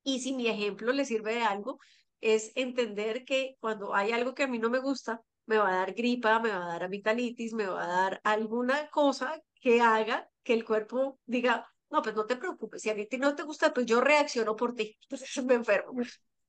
[0.03, 1.79] Y si mi ejemplo le sirve de algo,
[2.21, 5.75] es entender que cuando hay algo que a mí no me gusta, me va a
[5.75, 10.29] dar gripa, me va a dar amigdalitis, me va a dar alguna cosa que haga
[10.43, 13.73] que el cuerpo diga, no, pues no te preocupes, si a ti no te gusta,
[13.73, 16.01] pues yo reacciono por ti, entonces me enfermo.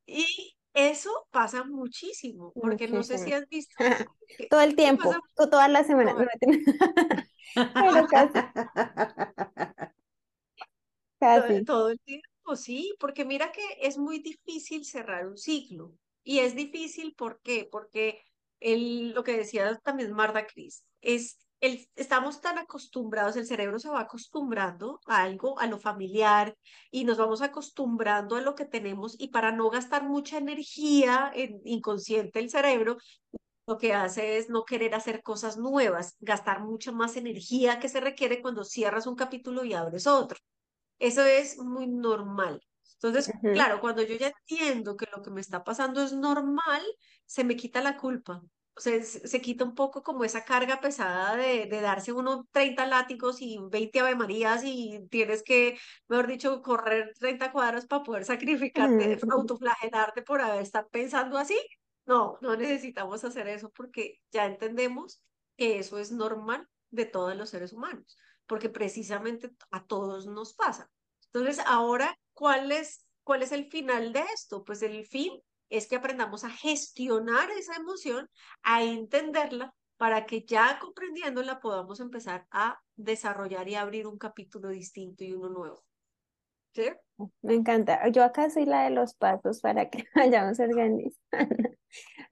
[0.06, 3.74] Y eso pasa muchísimo, porque no sé si has visto.
[4.50, 6.14] Todo el tiempo, o todas las semanas.
[11.18, 11.64] casi.
[11.64, 15.94] Todo el tiempo, sí, porque mira que es muy difícil cerrar un ciclo.
[16.22, 17.68] Y es difícil, ¿por qué?
[17.70, 18.25] Porque
[18.60, 23.88] el, lo que decía también Marta Cris, es el, estamos tan acostumbrados, el cerebro se
[23.88, 26.56] va acostumbrando a algo, a lo familiar,
[26.90, 31.60] y nos vamos acostumbrando a lo que tenemos, y para no gastar mucha energía en,
[31.64, 32.98] inconsciente el cerebro,
[33.66, 38.00] lo que hace es no querer hacer cosas nuevas, gastar mucha más energía que se
[38.00, 40.38] requiere cuando cierras un capítulo y abres otro.
[40.98, 42.60] Eso es muy normal.
[43.00, 46.82] Entonces, claro, cuando yo ya entiendo que lo que me está pasando es normal,
[47.26, 48.42] se me quita la culpa.
[48.74, 52.84] O sea, se, quita un poco como esa carga pesada de, de darse uno 30
[52.86, 55.78] látigos y 20 Ave Marías y tienes que,
[56.08, 61.58] mejor dicho, correr 30 cuadros para poder sacrificarte, autoflagelarte por haber estado pensando así.
[62.04, 65.22] No, no necesitamos hacer eso porque ya entendemos
[65.56, 70.90] que eso es normal de todos los seres humanos, porque precisamente a todos nos pasa.
[71.32, 74.62] Entonces, ahora, ¿cuál es, cuál es el final de esto?
[74.62, 75.32] Pues el fin
[75.68, 78.28] es que aprendamos a gestionar esa emoción,
[78.62, 85.24] a entenderla, para que ya comprendiéndola podamos empezar a desarrollar y abrir un capítulo distinto
[85.24, 85.82] y uno nuevo.
[86.74, 86.90] ¿Sí?
[87.40, 88.06] Me encanta.
[88.10, 91.16] Yo acá soy la de los pasos para que vayamos organizando.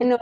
[0.00, 0.18] No,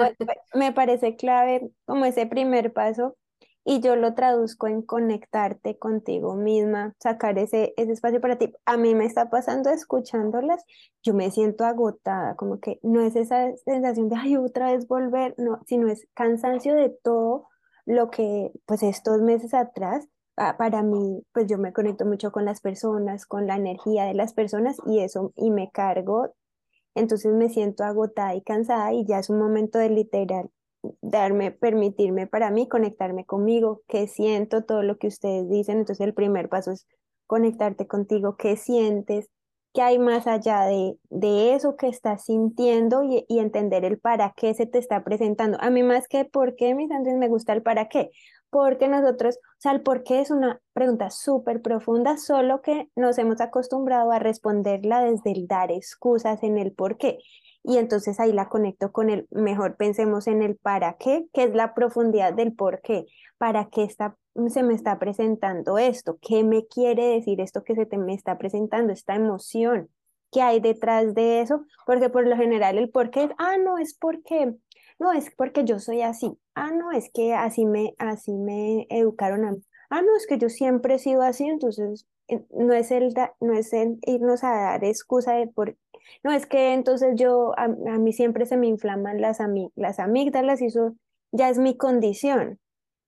[0.55, 3.17] me parece clave como ese primer paso
[3.65, 8.53] y yo lo traduzco en conectarte contigo misma, sacar ese, ese espacio para ti.
[8.67, 10.65] A mí me está pasando escuchándolas,
[11.03, 15.35] yo me siento agotada, como que no es esa sensación de, ay, otra vez volver,
[15.39, 17.49] no, sino es cansancio de todo
[17.87, 22.61] lo que, pues estos meses atrás, para mí, pues yo me conecto mucho con las
[22.61, 26.35] personas, con la energía de las personas y eso, y me cargo,
[26.95, 30.51] entonces me siento agotada y cansada y ya es un momento de literal
[31.01, 35.79] darme, permitirme para mí conectarme conmigo, que siento todo lo que ustedes dicen.
[35.79, 36.87] Entonces el primer paso es
[37.27, 39.29] conectarte contigo, qué sientes,
[39.73, 44.35] qué hay más allá de, de eso que estás sintiendo y, y, entender el para
[44.37, 45.59] qué se te está presentando.
[45.61, 48.11] A mí más que por qué, mis Andrés, me gusta el para qué,
[48.51, 53.17] porque nosotros, o sea, el por qué es una pregunta súper profunda, solo que nos
[53.19, 57.19] hemos acostumbrado a responderla desde el dar excusas en el por qué
[57.65, 61.55] y entonces ahí la conecto con el mejor pensemos en el para qué, que es
[61.55, 63.07] la profundidad del por qué,
[63.39, 64.17] para qué está,
[64.49, 68.37] se me está presentando esto, qué me quiere decir esto que se te me está
[68.39, 69.89] presentando, esta emoción,
[70.33, 73.79] qué hay detrás de eso, porque por lo general el por qué es, ah, no,
[73.79, 74.55] es porque,
[74.99, 79.45] no, es porque yo soy así, ah, no, es que así me, así me educaron
[79.45, 82.91] a mí, ah, no, es que yo siempre he sido así, entonces eh, no es
[82.91, 85.77] el, no es el irnos a dar excusa de por
[86.23, 89.39] no, es que entonces yo, a, mí siempre se me inflaman las,
[89.77, 90.95] las amígdalas y eso
[91.33, 92.59] ya es mi condición.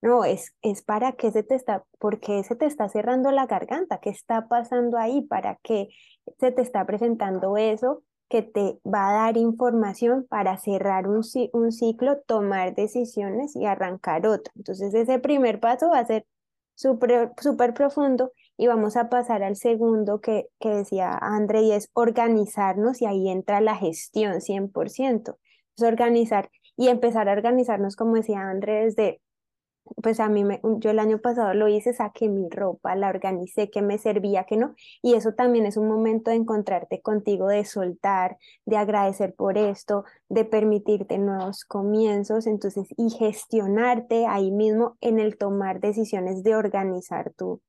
[0.02, 3.46] No, es, es para qué se te está, por qué se te está cerrando la
[3.46, 5.88] garganta, qué está pasando ahí, para qué
[6.38, 11.72] se te está presentando eso que te va a dar información para cerrar un, un
[11.72, 14.52] ciclo, tomar decisiones y arrancar otro.
[14.57, 16.26] Entonces ese primer paso va a ser
[16.74, 21.90] súper super profundo y vamos a pasar al segundo que, que decía André y es
[21.95, 25.37] organizarnos y ahí entra la gestión 100%.
[25.77, 29.21] Es organizar y empezar a organizarnos, como decía André, desde,
[30.03, 33.71] pues a mí, me, yo el año pasado lo hice, saqué mi ropa, la organicé,
[33.71, 37.64] que me servía, que no, y eso también es un momento de encontrarte contigo, de
[37.64, 45.19] soltar, de agradecer por esto, de permitirte nuevos comienzos, entonces, y gestionarte ahí mismo en
[45.19, 47.61] el tomar decisiones de organizar tu,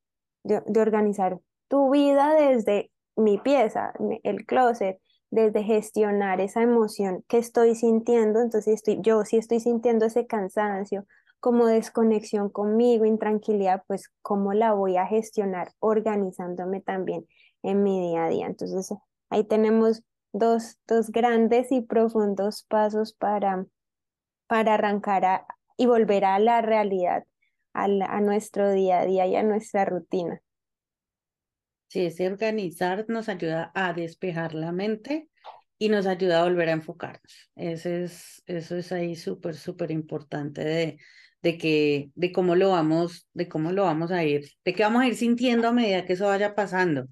[0.45, 4.99] de, organizar tu vida desde mi pieza, el closet,
[5.31, 11.05] desde gestionar esa emoción que estoy sintiendo, entonces estoy, yo si estoy sintiendo ese cansancio,
[11.39, 17.27] como desconexión conmigo, intranquilidad, pues cómo la voy a gestionar organizándome también
[17.61, 18.47] en mi día a día.
[18.47, 18.91] Entonces
[19.29, 23.65] ahí tenemos dos, dos grandes y profundos pasos para,
[24.47, 25.45] para arrancar
[25.77, 27.25] y volver a la realidad
[27.75, 30.41] a, nuestro día a día y a nuestra rutina.
[31.87, 35.29] Sí, ese organizar nos ayuda a despejar la mente
[35.77, 37.51] y nos ayuda a volver a enfocarnos.
[37.55, 40.97] Ese es, eso es ahí súper, súper importante de,
[41.41, 45.03] de que, de cómo lo vamos, de cómo lo vamos a ir, de qué vamos
[45.03, 47.07] a ir sintiendo a medida que eso vaya pasando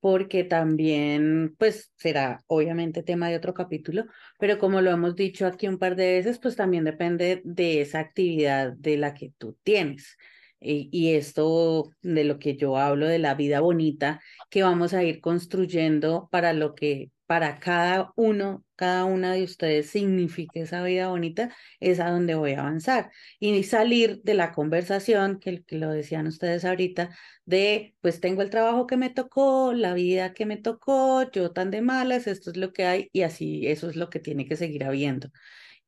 [0.00, 4.04] porque también, pues será obviamente tema de otro capítulo,
[4.38, 8.00] pero como lo hemos dicho aquí un par de veces, pues también depende de esa
[8.00, 10.16] actividad de la que tú tienes.
[10.60, 15.04] Y, y esto de lo que yo hablo de la vida bonita que vamos a
[15.04, 21.08] ir construyendo para lo que para cada uno, cada una de ustedes signifique esa vida
[21.08, 23.10] bonita, es a donde voy a avanzar.
[23.40, 27.10] Y salir de la conversación, que, lo decían ustedes ahorita,
[27.44, 31.70] de pues tengo el trabajo que me tocó, la vida que me tocó, yo tan
[31.70, 34.56] de malas, esto es lo que hay y así eso es lo que tiene que
[34.56, 35.30] seguir habiendo.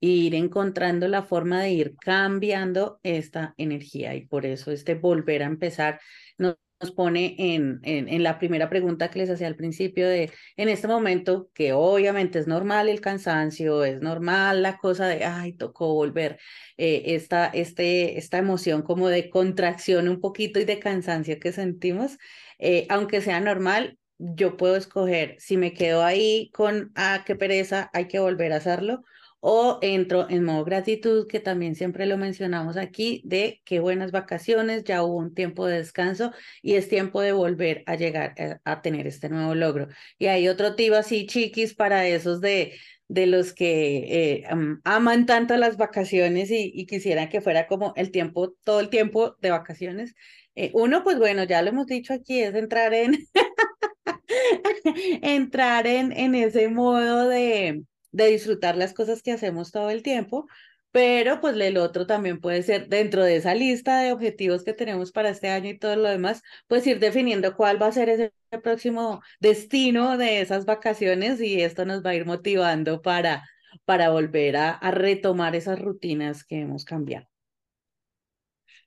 [0.00, 5.46] ir encontrando la forma de ir cambiando esta energía y por eso este volver a
[5.46, 6.00] empezar
[6.38, 10.30] nos nos pone en, en, en, la primera pregunta que les hacía al principio de,
[10.56, 15.54] en este momento, que obviamente es normal el cansancio, es normal la cosa de, ay,
[15.54, 16.38] tocó volver,
[16.76, 22.18] eh, esta, este, esta emoción como de contracción un poquito y de cansancio que sentimos,
[22.58, 27.90] eh, aunque sea normal, yo puedo escoger si me quedo ahí con, ah, qué pereza,
[27.92, 29.02] hay que volver a hacerlo,
[29.40, 34.84] o entro en modo gratitud, que también siempre lo mencionamos aquí, de qué buenas vacaciones,
[34.84, 39.06] ya hubo un tiempo de descanso y es tiempo de volver a llegar a, tener
[39.06, 39.88] este nuevo logro.
[40.18, 42.74] Y hay otro tipo así, chiquis, para esos de,
[43.08, 44.44] de los que eh,
[44.84, 49.36] aman tanto las vacaciones y, y, quisieran que fuera como el tiempo, todo el tiempo
[49.40, 50.14] de vacaciones.
[50.54, 53.16] Eh, uno, pues bueno, ya lo hemos dicho aquí, es entrar en,
[55.22, 60.46] entrar en, en ese modo de de disfrutar las cosas que hacemos todo el tiempo,
[60.90, 65.12] pero pues el otro también puede ser dentro de esa lista de objetivos que tenemos
[65.12, 68.32] para este año y todo lo demás, pues ir definiendo cuál va a ser ese
[68.62, 73.46] próximo destino de esas vacaciones y esto nos va a ir motivando para,
[73.84, 77.26] para volver a, retomar esas rutinas que hemos cambiado.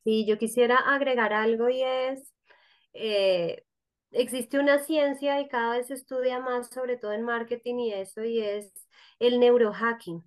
[0.03, 2.33] Sí, yo quisiera agregar algo y es,
[2.93, 3.63] eh,
[4.09, 8.23] existe una ciencia y cada vez se estudia más, sobre todo en marketing y eso,
[8.23, 8.73] y es
[9.21, 10.23] el neurohacking.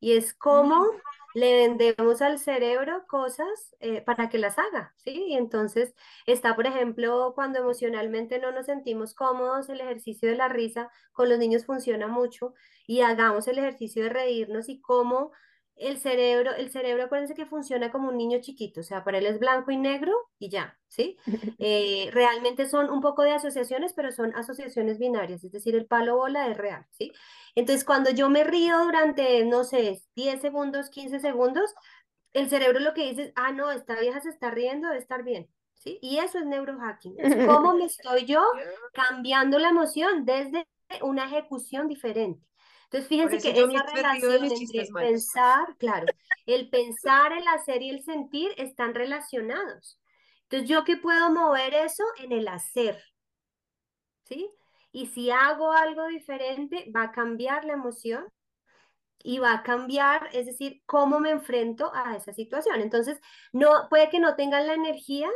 [0.00, 0.90] Y es cómo
[1.34, 5.24] le vendemos al cerebro cosas eh, para que las haga, ¿sí?
[5.28, 5.94] Y entonces
[6.26, 11.28] está, por ejemplo, cuando emocionalmente no nos sentimos cómodos, el ejercicio de la risa con
[11.28, 12.54] los niños funciona mucho
[12.86, 15.32] y hagamos el ejercicio de reírnos y cómo
[15.76, 19.26] el cerebro, el cerebro, acuérdense que funciona como un niño chiquito, o sea, para él
[19.26, 21.16] es blanco y negro y ya, ¿sí?
[21.58, 26.16] Eh, realmente son un poco de asociaciones, pero son asociaciones binarias, es decir, el palo
[26.16, 27.12] bola es real, ¿sí?
[27.54, 31.74] Entonces, cuando yo me río durante, no sé, 10 segundos, 15 segundos,
[32.32, 35.22] el cerebro lo que dice es, ah, no, esta vieja se está riendo, debe estar
[35.24, 35.98] bien, ¿sí?
[36.02, 38.42] Y eso es neurohacking, es cómo me estoy yo
[38.92, 40.66] cambiando la emoción desde
[41.02, 42.44] una ejecución diferente.
[42.94, 46.06] Entonces, fíjense que esa relación entre pensar, claro,
[46.46, 50.00] el pensar, el hacer y el sentir están relacionados.
[50.44, 52.04] Entonces, ¿yo qué puedo mover eso?
[52.18, 53.02] En el hacer.
[54.22, 54.48] ¿Sí?
[54.92, 58.28] Y si hago algo diferente, va a cambiar la emoción
[59.24, 62.80] y va a cambiar, es decir, cómo me enfrento a esa situación.
[62.80, 63.20] Entonces,
[63.52, 65.28] no puede que no tengan la energía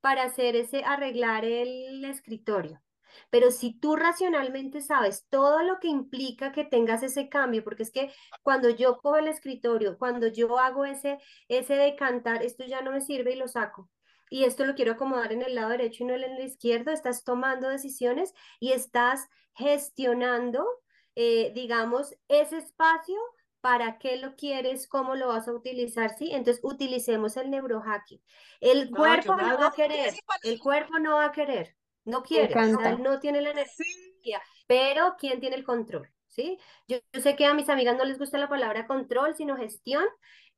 [0.00, 2.81] para hacer ese arreglar el escritorio.
[3.30, 7.90] Pero si tú racionalmente sabes todo lo que implica que tengas ese cambio, porque es
[7.90, 12.92] que cuando yo cojo el escritorio, cuando yo hago ese, ese decantar, esto ya no
[12.92, 13.90] me sirve y lo saco.
[14.30, 17.22] Y esto lo quiero acomodar en el lado derecho y no en el izquierdo, estás
[17.22, 20.66] tomando decisiones y estás gestionando,
[21.14, 23.18] eh, digamos, ese espacio
[23.62, 26.30] para qué lo quieres, cómo lo vas a utilizar, ¿sí?
[26.32, 28.20] Entonces utilicemos el neurohacking.
[28.60, 31.76] El cuerpo no va a querer, el cuerpo no va a querer.
[32.04, 32.54] No quiere,
[32.98, 36.08] no tiene la energía, pero ¿quién tiene el control?
[36.26, 36.58] ¿Sí?
[36.88, 40.04] Yo, sé que a mis amigas no les gusta la palabra control, sino gestión,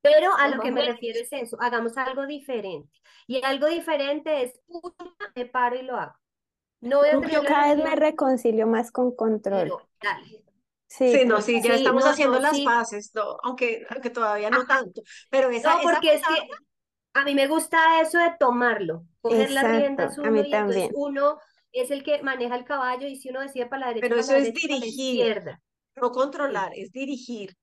[0.00, 2.90] pero a lo que me refiero es eso, hagamos algo diferente.
[3.26, 4.60] Y algo diferente es,
[5.34, 6.14] me paro y lo hago.
[6.80, 9.72] No yo cada vez me reconcilio más con control.
[10.86, 13.10] Sí, no, sí, ya estamos haciendo las fases,
[13.42, 15.02] aunque, aunque todavía no tanto.
[15.30, 16.48] Pero esa, no, porque es que
[17.14, 21.38] a mí me gusta eso de tomarlo, coger las riendas uno y entonces uno
[21.72, 24.34] es el que maneja el caballo y si uno decide para la derecha, pero eso
[24.36, 25.58] es dirigir,
[25.96, 27.56] no controlar, es dirigir.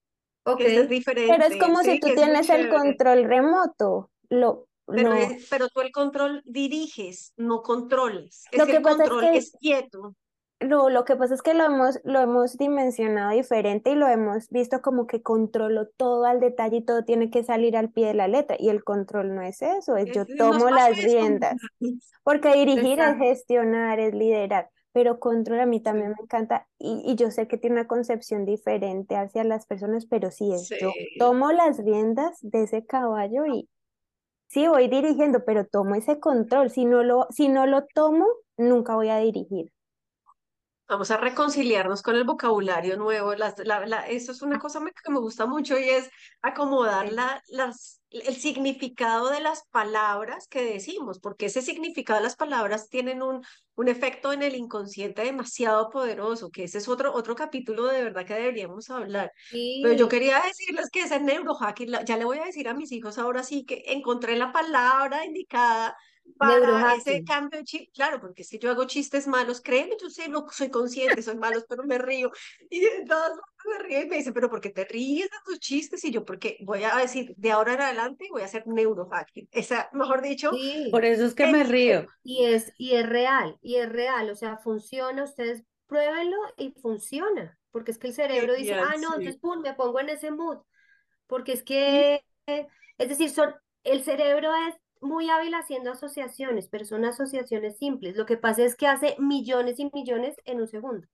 [0.44, 0.78] Okay.
[0.78, 1.32] es diferente.
[1.32, 5.16] Pero es como si tú tienes el control remoto, lo, pero,
[5.50, 8.46] pero tú el control diriges, no controles.
[8.52, 10.16] Es lo que, el control es, quieto.
[10.62, 14.48] No, lo que pasa es que lo hemos, lo hemos dimensionado diferente y lo hemos
[14.50, 18.14] visto como que controlo todo al detalle y todo tiene que salir al pie de
[18.14, 18.56] la letra.
[18.60, 21.56] Y el control no es eso, es yo tomo las riendas.
[22.24, 24.70] Porque dirigir es gestionar, es liderar.
[24.94, 28.46] Pero control a mí también me encanta y, y, yo sé que tiene una concepción
[28.46, 33.70] diferente hacia las personas, pero sí es, yo tomo las riendas de ese caballo y
[34.48, 36.70] sí voy dirigiendo, pero tomo ese control.
[36.70, 39.72] Si no lo, si no lo tomo, nunca voy a dirigir.
[40.92, 43.34] Vamos a reconciliarnos con el vocabulario nuevo.
[43.34, 46.10] Las, la, eso es una cosa que me gusta mucho y es
[46.42, 52.36] acomodar la, las, el significado de las palabras que decimos, porque ese significado de las
[52.36, 53.42] palabras tienen un,
[53.76, 58.26] un efecto en el inconsciente demasiado poderoso, que ese es otro, otro capítulo de verdad
[58.26, 59.32] que deberíamos hablar.
[59.50, 63.18] Pero yo quería decirles que ese neurohacking, ya le voy a decir a mis hijos
[63.18, 65.96] ahora sí que encontré la palabra indicada
[66.38, 70.28] para ese cambio de chip, claro, porque si yo hago chistes malos, créeme, yo sé,
[70.28, 72.32] lo, soy consciente, soy malos, pero me río.
[72.70, 73.34] Y todas
[73.66, 76.04] me río y me dicen, pero ¿por qué te ríes de tus chistes?
[76.04, 79.48] Y yo, porque voy a decir, de ahora en adelante voy a hacer neurohacking.
[79.52, 80.52] Esa, mejor dicho.
[80.92, 82.08] Por eso es que me río.
[82.24, 87.60] Y es, y es real, y es real, o sea, funciona, ustedes pruébenlo y funciona,
[87.72, 90.60] porque es que el cerebro dice, ah, no, entonces, pum, me pongo en ese mood,
[91.28, 93.54] porque es que, es decir, son,
[93.84, 98.16] el cerebro es muy hábil haciendo asociaciones, pero son asociaciones simples.
[98.16, 101.08] Lo que pasa es que hace millones y millones en un segundo,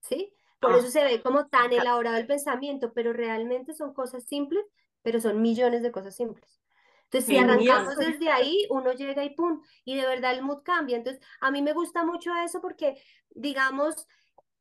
[0.00, 0.32] ¿sí?
[0.60, 4.64] Por ah, eso se ve como tan elaborado el pensamiento, pero realmente son cosas simples,
[5.02, 6.60] pero son millones de cosas simples.
[7.04, 10.96] Entonces, si arrancamos desde ahí, uno llega y pum, y de verdad el mood cambia.
[10.96, 12.96] Entonces, a mí me gusta mucho eso porque,
[13.30, 14.08] digamos,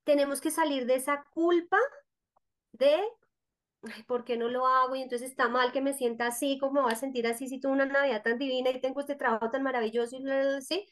[0.04, 1.80] tenemos que salir de esa culpa
[2.74, 3.02] de
[4.08, 4.96] ¿por qué no lo hago?
[4.96, 7.60] Y entonces está mal que me sienta así, como me voy a sentir así si
[7.60, 10.24] tuve una Navidad tan divina y tengo este trabajo tan maravilloso y
[10.62, 10.86] ¿sí?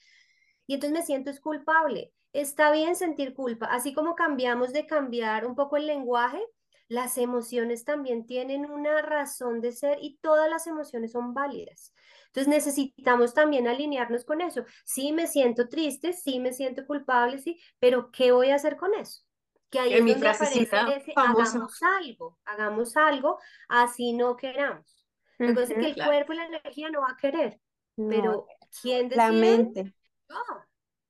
[0.67, 2.13] Y entonces me siento es culpable.
[2.33, 6.41] Está bien sentir culpa, así como cambiamos de cambiar un poco el lenguaje,
[6.87, 11.93] las emociones también tienen una razón de ser y todas las emociones son válidas.
[12.27, 14.63] Entonces necesitamos también alinearnos con eso.
[14.85, 18.93] Sí me siento triste, sí me siento culpable, sí, pero ¿qué voy a hacer con
[18.93, 19.23] eso?
[19.71, 25.07] Que ahí es donde aparece ese, hagamos algo, hagamos algo, así no queramos.
[25.39, 27.59] Entonces que el cuerpo y la energía no va a querer,
[27.95, 28.45] pero
[28.81, 29.23] ¿quién decide?
[29.23, 29.95] La mente.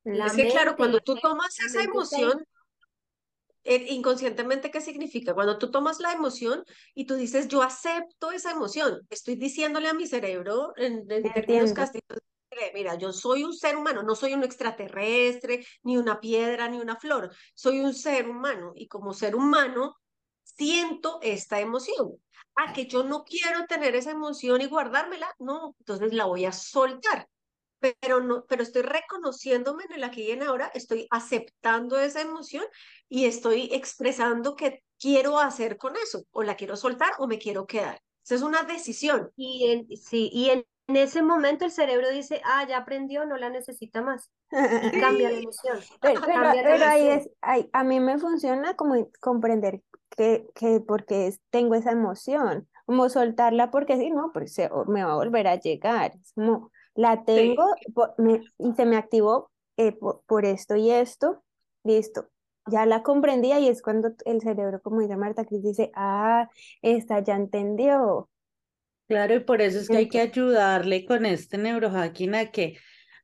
[0.06, 0.26] No.
[0.26, 2.46] es que claro, cuando tú tomas esa emoción,
[3.64, 5.34] eh, inconscientemente, ¿qué significa?
[5.34, 9.94] Cuando tú tomas la emoción y tú dices, yo acepto esa emoción, estoy diciéndole a
[9.94, 12.20] mi cerebro en, en términos castigos,
[12.74, 16.98] mira, yo soy un ser humano, no soy un extraterrestre, ni una piedra, ni una
[16.98, 19.98] flor, soy un ser humano y como ser humano
[20.44, 22.22] siento esta emoción.
[22.56, 26.52] Ah, que yo no quiero tener esa emoción y guardármela, no, entonces la voy a
[26.52, 27.28] soltar.
[27.80, 32.64] Pero, no, pero estoy reconociéndome en el aquí y en ahora, estoy aceptando esa emoción
[33.10, 37.66] y estoy expresando qué quiero hacer con eso, o la quiero soltar o me quiero
[37.66, 38.02] quedar.
[38.24, 39.32] Esa es una decisión.
[39.36, 43.38] Y en, sí, y en en ese momento el cerebro dice, ah, ya aprendió, no
[43.38, 44.30] la necesita más.
[44.94, 45.80] Y cambia la emoción.
[46.02, 47.30] Pero, ahí es,
[47.72, 49.82] a mí me funciona como comprender
[50.18, 55.16] que, que porque tengo esa emoción, como soltarla porque si no, pues me va a
[55.16, 56.12] volver a llegar.
[56.22, 57.64] Es como, la tengo
[58.58, 61.42] y se me activó eh, por, esto y esto,
[61.84, 62.28] listo.
[62.68, 66.50] Ya la comprendía y es cuando el cerebro, como dice Marta Cris, dice, ah,
[66.82, 68.30] esta ya entendió,
[69.12, 72.78] Claro, y por eso es que hay que ayudarle con este neurohacking a que,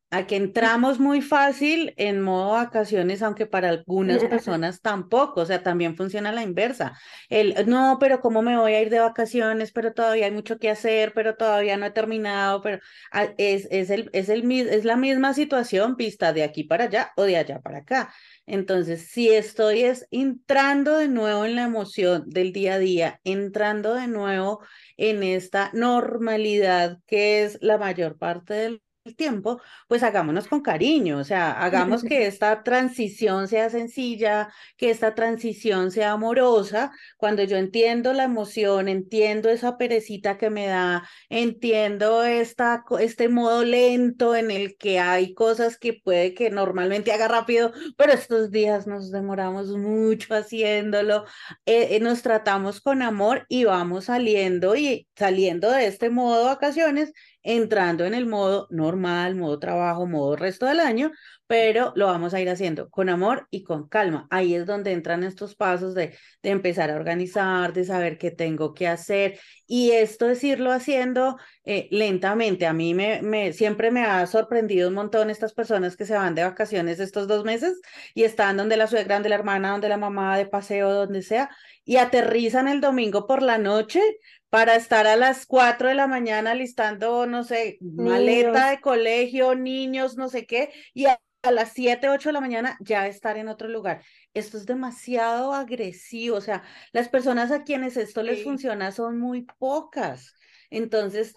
[0.10, 5.64] a que entramos muy fácil en modo vacaciones, aunque para algunas personas tampoco, o sea,
[5.64, 6.98] también funciona la inversa.
[7.30, 9.72] El, no, pero ¿cómo me voy a ir de vacaciones?
[9.74, 12.80] Pero todavía hay mucho que hacer, pero todavía no he terminado, pero
[13.12, 17.12] ah, es, es, el, es, el, es la misma situación vista de aquí para allá
[17.18, 18.14] o de allá para acá.
[18.46, 23.94] Entonces, si estoy es entrando de nuevo en la emoción del día a día, entrando
[23.94, 24.62] de nuevo
[24.96, 28.82] en esta normalidad que es la mayor parte del
[29.16, 35.16] tiempo, pues hagámonos con cariño, o sea, hagamos que esta transición sea sencilla, que esta
[35.16, 36.92] transición sea amorosa.
[37.18, 43.64] Cuando yo entiendo la emoción, entiendo esa perecita que me da, entiendo esta, este modo
[43.64, 48.88] lento en el que hay cosas que puede que normalmente haga rápido, pero estos días
[48.88, 51.26] nos demoramos mucho haciéndolo,
[51.66, 57.14] eh, eh, nos tratamos con amor y vamos saliendo y saliendo de este modo vacaciones
[57.48, 61.12] entrando en el modo normal, modo trabajo, modo resto del año,
[61.48, 64.28] pero lo vamos a ir haciendo con amor y con calma.
[64.30, 68.74] Ahí es donde entran estos pasos de, de empezar a organizar, de saber qué tengo
[68.74, 72.66] que hacer y esto es irlo haciendo eh, lentamente.
[72.68, 76.36] A mí me, me, siempre me ha sorprendido un montón estas personas que se van
[76.36, 77.80] de vacaciones estos dos meses
[78.14, 81.50] y están donde la suegra, donde la hermana, donde la mamá, de paseo, donde sea,
[81.86, 84.02] y aterrizan el domingo por la noche
[84.50, 90.18] para estar a las 4 de la mañana listando, no sé, maleta de colegio, niños,
[90.18, 91.20] no sé qué, y a,
[91.52, 94.04] las 7, 8 de la mañana ya estar en otro lugar.
[94.34, 99.48] Esto es demasiado agresivo, o sea, las personas a quienes esto les funciona son muy
[99.58, 100.34] pocas.
[100.70, 101.36] Entonces,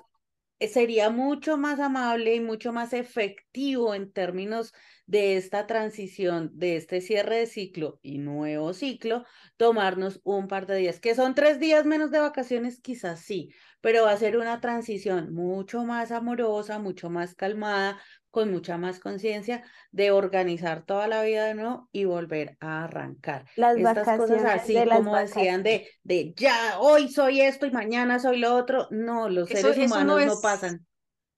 [0.69, 4.73] sería mucho más amable y mucho más efectivo en términos
[5.07, 9.25] de esta transición, de este cierre de ciclo y nuevo ciclo,
[9.57, 13.51] tomarnos un par de días, que son tres días menos de vacaciones, quizás sí,
[13.81, 18.01] pero va a ser una transición mucho más amorosa, mucho más calmada,
[18.31, 23.45] con mucha más conciencia de organizar toda la vida de nuevo y volver a arrancar.
[23.57, 28.39] Las Estas cosas así como decían de, de ya, hoy soy esto y mañana soy
[28.39, 30.87] lo otro, no, los seres humanos no, pasan.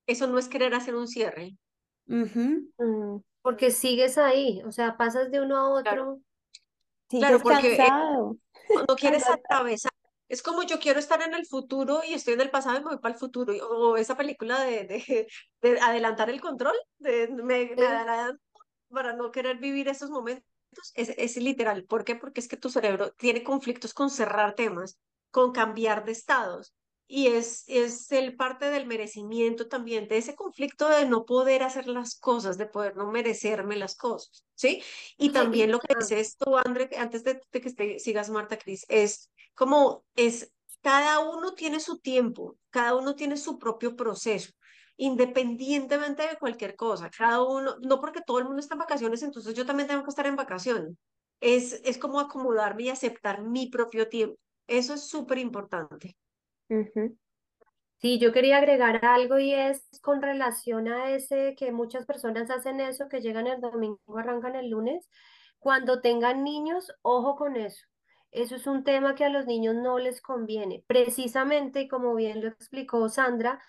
[0.06, 1.56] Eso no es querer hacer un cierre.
[2.06, 6.20] Mm, porque sigues ahí, o sea, pasas de uno a Claro, otro.
[7.08, 7.88] claro, Sigues porque eh,
[8.88, 9.91] no quieres atravesar.
[10.32, 12.88] Es como yo quiero estar en el futuro y estoy en el pasado y me
[12.88, 13.52] voy para el futuro.
[13.68, 15.26] O esa película de, de,
[15.60, 18.42] de adelantar el control, de me, me adelanto
[18.88, 20.50] para no querer vivir esos momentos.
[20.94, 21.84] Es, es literal.
[21.84, 22.16] ¿Por qué?
[22.16, 24.98] Porque es que tu cerebro tiene conflictos con cerrar temas,
[25.30, 26.72] con cambiar de estados.
[27.14, 31.86] Y es, es el parte del merecimiento también, de ese conflicto de no poder hacer
[31.86, 34.82] las cosas, de poder no merecerme las cosas, ¿sí?
[35.18, 38.86] Y también lo que dices tú, André, antes de, de que te sigas, Marta Cris,
[38.88, 44.50] es como es, cada uno tiene su tiempo, cada uno tiene su propio proceso,
[44.96, 49.52] independientemente de cualquier cosa, cada uno, no porque todo el mundo está en vacaciones, entonces
[49.52, 50.94] yo también tengo que estar en vacaciones.
[51.40, 54.38] Es, es como acomodarme y aceptar mi propio tiempo.
[54.66, 56.16] Eso es súper importante.
[58.00, 62.80] Sí, yo quería agregar algo y es con relación a ese que muchas personas hacen
[62.80, 65.08] eso, que llegan el domingo, arrancan el lunes.
[65.60, 67.86] Cuando tengan niños, ojo con eso.
[68.32, 70.82] Eso es un tema que a los niños no les conviene.
[70.88, 73.62] Precisamente, como bien lo explicó Sandra,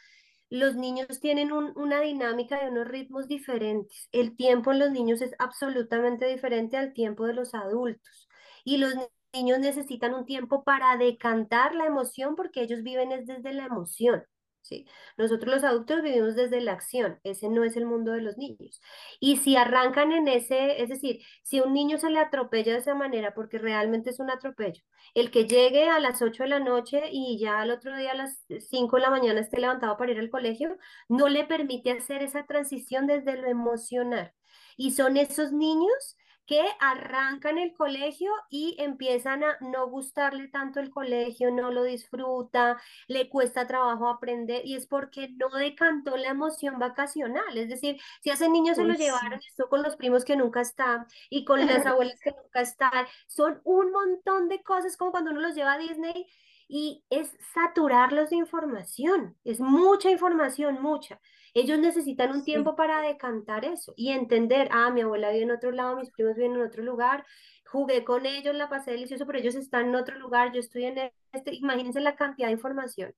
[0.49, 4.09] los niños tienen un- una dinámica y unos ritmos diferentes.
[4.11, 8.29] El tiempo en los niños es absolutamente diferente al tiempo de los adultos.
[8.63, 8.93] Y los
[9.33, 14.23] niños necesitan un tiempo para decantar la emoción porque ellos viven es desde la emoción.
[14.63, 14.87] ¿sí?
[15.17, 17.19] Nosotros los adultos vivimos desde la acción.
[17.23, 18.81] Ese no es el mundo de los niños.
[19.19, 22.95] Y si arrancan en ese, es decir, si un niño se le atropella de esa
[22.95, 24.81] manera, porque realmente es un atropello,
[25.13, 28.15] el que llegue a las 8 de la noche y ya al otro día a
[28.15, 30.77] las 5 de la mañana esté levantado para ir al colegio,
[31.09, 34.33] no le permite hacer esa transición desde lo emocional.
[34.77, 40.89] Y son esos niños que arrancan el colegio y empiezan a no gustarle tanto el
[40.89, 42.77] colegio, no lo disfruta,
[43.07, 47.57] le cuesta trabajo aprender y es porque no decantó la emoción vacacional.
[47.57, 49.03] Es decir, si a ese niño se lo sí.
[49.03, 53.05] llevaron, esto con los primos que nunca están y con las abuelas que nunca están,
[53.27, 56.27] son un montón de cosas como cuando uno los lleva a Disney
[56.67, 61.19] y es saturarlos de información, es mucha información, mucha.
[61.53, 62.43] Ellos necesitan un Sí.
[62.43, 66.35] tiempo para decantar eso y entender, ah, mi abuela vive en otro lado, mis primos
[66.35, 67.25] viven en otro lugar,
[67.67, 71.11] jugué con ellos, la pasé delicioso, pero ellos están en otro lugar, yo estoy en
[71.31, 73.13] este, imagínense la cantidad de información.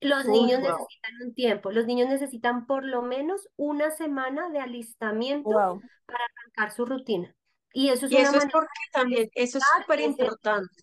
[0.00, 0.62] Los niños wow.
[0.62, 5.82] necesitan un tiempo, los niños necesitan por lo menos una semana de alistamiento Wow.
[6.06, 7.34] para arrancar su rutina.
[7.72, 10.30] Y eso es Y una eso es manera porque también, eso es de súper ese
[10.30, 10.82] importante.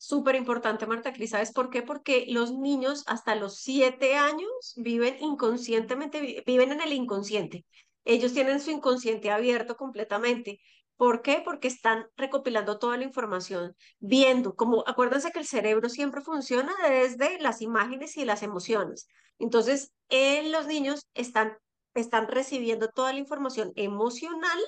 [0.00, 1.82] Súper importante, Marta Cris, ¿sabes por qué?
[1.82, 7.66] Porque los niños hasta los siete años viven inconscientemente, vi- viven en el inconsciente.
[8.04, 10.60] Ellos tienen su inconsciente abierto completamente.
[10.96, 11.42] ¿Por qué?
[11.44, 17.38] Porque están recopilando toda la información, viendo, como acuérdense que el cerebro siempre funciona desde
[17.40, 19.08] las imágenes y las emociones.
[19.38, 21.56] Entonces, eh, los niños están,
[21.94, 24.58] están recibiendo toda la información emocional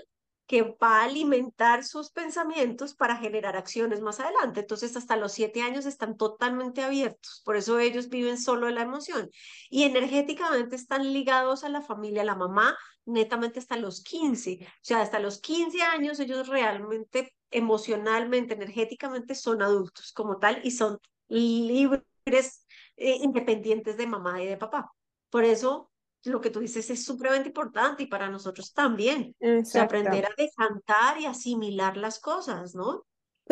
[0.51, 4.59] que va a alimentar sus pensamientos para generar acciones más adelante.
[4.59, 8.83] Entonces, hasta los siete años están totalmente abiertos, por eso ellos viven solo de la
[8.83, 9.31] emoción
[9.71, 14.59] y energéticamente están ligados a la familia, a la mamá, netamente hasta los 15.
[14.61, 20.73] O sea, hasta los 15 años ellos realmente emocionalmente, energéticamente son adultos como tal y
[20.73, 20.99] son
[21.29, 24.91] libres, eh, independientes de mamá y de papá.
[25.31, 25.89] Por eso
[26.25, 29.35] lo que tú dices es supremamente importante y para nosotros también.
[29.41, 33.07] O sea, aprender a decantar y asimilar las cosas, ¿no?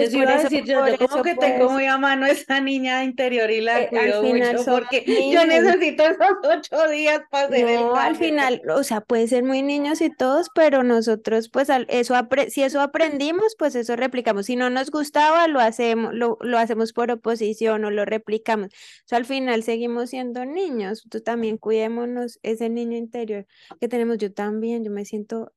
[0.04, 2.60] Pues por iba a decir yo, yo como que tengo pues muy a mano esa
[2.60, 7.46] niña interior y la eh, al cuido mucho porque yo necesito esos ocho días para
[7.48, 8.28] hacer el No, al cambio.
[8.28, 12.14] final, o sea, puede ser muy niños y todos, pero nosotros, pues, al- eso
[12.48, 14.46] si eso aprendimos, pues eso replicamos.
[14.46, 18.68] Si no nos gustaba, lo hacemos, lo, lo hacemos por oposición o lo replicamos.
[18.68, 21.04] O sea, al final seguimos siendo niños.
[21.10, 23.46] Tú también cuidémonos ese niño interior
[23.80, 24.18] que tenemos.
[24.18, 25.52] Yo también, yo me siento,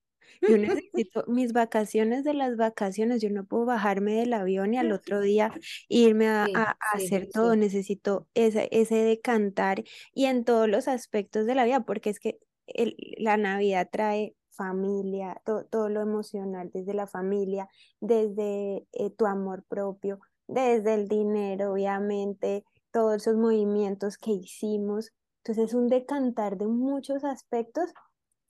[0.46, 3.22] yo necesito mis vacaciones de las vacaciones.
[3.22, 5.54] Yo no puedo bajarme del avión y al otro día
[5.88, 7.56] irme a, Sí, a- a sí, hacer todo.
[7.56, 9.84] Necesito ese, ese decantar
[10.14, 14.36] y en todos los aspectos de la vida, porque es que el- la Navidad trae
[14.52, 17.68] familia, to- todo lo emocional, desde la familia,
[18.00, 25.12] desde eh, tu amor propio, desde el dinero, obviamente, todos esos movimientos que hicimos.
[25.44, 27.92] Entonces es un decantar de muchos aspectos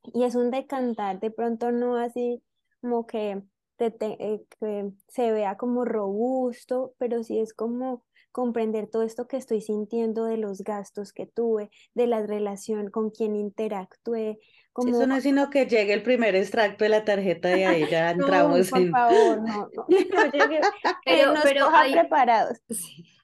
[0.03, 2.43] y es un decantar de pronto no así
[2.81, 3.41] como que,
[3.77, 9.27] te- te- eh, que se vea como robusto, pero sí es como comprender todo esto
[9.27, 14.39] que estoy sintiendo de los gastos que tuve, de la relación con quien interactué,
[14.79, 17.63] Si eso como, no es sino que llegue el primer extracto de la tarjeta y
[17.63, 18.91] ahí ya no, entramos por en...
[18.91, 20.71] favor, no, no, no llegue, que
[21.05, 22.57] Pero, nos pero hay, preparados.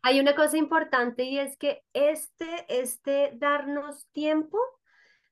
[0.03, 4.57] hay una cosa importante y es que este, este darnos tiempo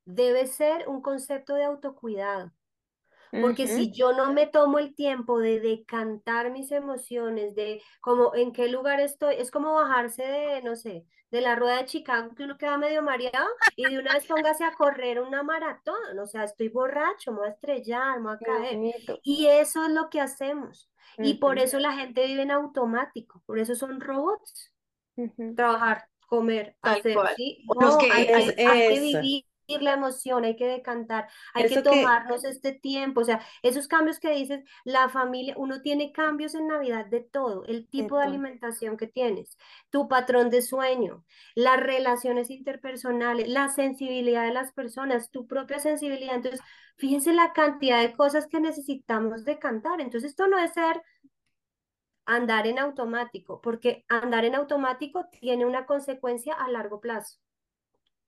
[0.05, 2.51] debe ser un concepto de autocuidado.
[3.41, 8.53] Porque si yo no me tomo el tiempo de decantar mis emociones, de como en
[8.53, 12.43] qué lugar estoy, es como bajarse de, no sé, de la rueda de Chicago, que
[12.43, 16.45] uno queda medio mareado y de una vez póngase a correr una maratón, o sea,
[16.45, 18.79] estoy borracho, me voy a estrellar, me voy a caer.
[19.23, 20.89] Y eso es lo que hacemos.
[21.17, 24.71] Y por eso la gente vive en automático, por eso son robots.
[25.55, 27.65] Trabajar, comer, hacer, ¿sí?
[27.79, 33.21] No, que hay, que vivir la emoción, hay que decantar, hay que tomarnos este tiempo,
[33.21, 37.65] o sea, esos cambios que dices, la familia, uno tiene cambios en Navidad de todo,
[37.65, 39.57] el tipo de alimentación que tienes,
[39.89, 46.35] tu patrón de sueño, las relaciones interpersonales, la sensibilidad de las personas, tu propia sensibilidad.
[46.35, 46.61] Entonces,
[46.97, 50.01] fíjense la cantidad de cosas que necesitamos decantar.
[50.01, 51.01] Entonces, esto no es ser
[52.25, 57.39] andar en automático, porque andar en automático tiene una consecuencia a largo plazo.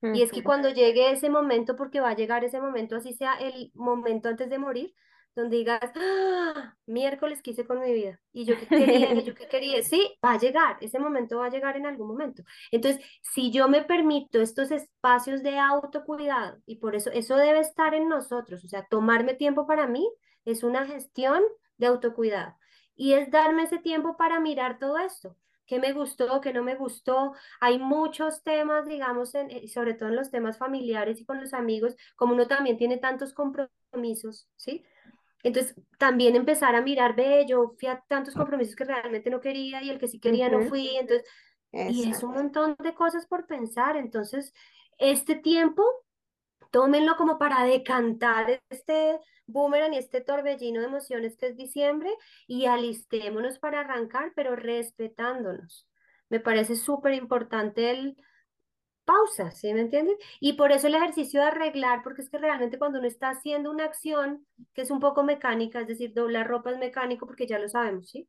[0.02, 3.34] Y es que cuando llegue ese momento, porque va a llegar ese momento, así sea
[3.40, 4.94] el momento antes de morir,
[5.36, 6.76] donde digas, ¡Ah!
[6.86, 10.40] miércoles quise con mi vida, y yo qué quería, yo qué quería, sí, va a
[10.40, 12.44] llegar, ese momento va a llegar en algún momento.
[12.72, 17.94] Entonces, si yo me permito estos espacios de autocuidado, y por eso eso debe estar
[17.94, 20.08] en nosotros, o sea, tomarme tiempo para mí
[20.46, 21.44] es una gestión
[21.78, 22.56] de autocuidado,
[22.96, 25.36] y es darme ese tiempo para mirar todo esto
[25.68, 27.34] qué me gustó, qué no me gustó.
[27.60, 31.54] Hay muchos temas, digamos, en, eh, sobre todo en los temas familiares y con los
[31.54, 34.84] amigos, como uno también tiene tantos compromisos, ¿sí?
[35.44, 39.84] Entonces, también empezar a mirar, ve, yo fui a tantos compromisos que realmente no quería
[39.84, 41.28] y el que sí quería no fui, entonces,
[41.72, 43.98] y es un montón de cosas por pensar.
[43.98, 44.54] Entonces,
[44.98, 45.84] este tiempo,
[46.72, 52.10] tómenlo como para decantar este boomerang y este torbellino de emociones que es diciembre
[52.48, 55.88] y alistémonos para arrancar, pero respetándonos.
[56.30, 58.18] Me parece súper importante el
[59.06, 60.16] pausa, ¿sí me entienden?
[60.42, 63.72] Y por eso el ejercicio de arreglar, porque es que realmente cuando uno está haciendo
[63.72, 67.58] una acción que es un poco mecánica, es decir, doblar ropa es mecánico porque ya
[67.58, 68.28] lo sabemos, ¿sí?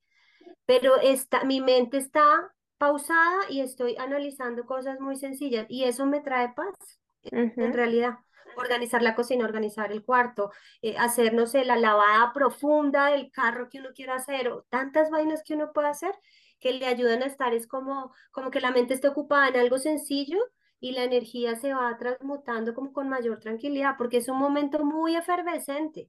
[0.66, 6.20] Pero está, mi mente está pausada y estoy analizando cosas muy sencillas y eso me
[6.20, 8.18] trae paz, en realidad
[8.58, 10.50] organizar la cocina, organizar el cuarto,
[10.82, 15.10] eh, hacer, no sé, la lavada profunda del carro que uno quiera hacer, o tantas
[15.10, 16.14] vainas que uno puede hacer
[16.60, 19.78] que le ayudan a estar, es como, como que la mente esté ocupada en algo
[19.78, 20.38] sencillo
[20.80, 25.16] y la energía se va transmutando como con mayor tranquilidad, porque es un momento muy
[25.16, 26.08] efervescente.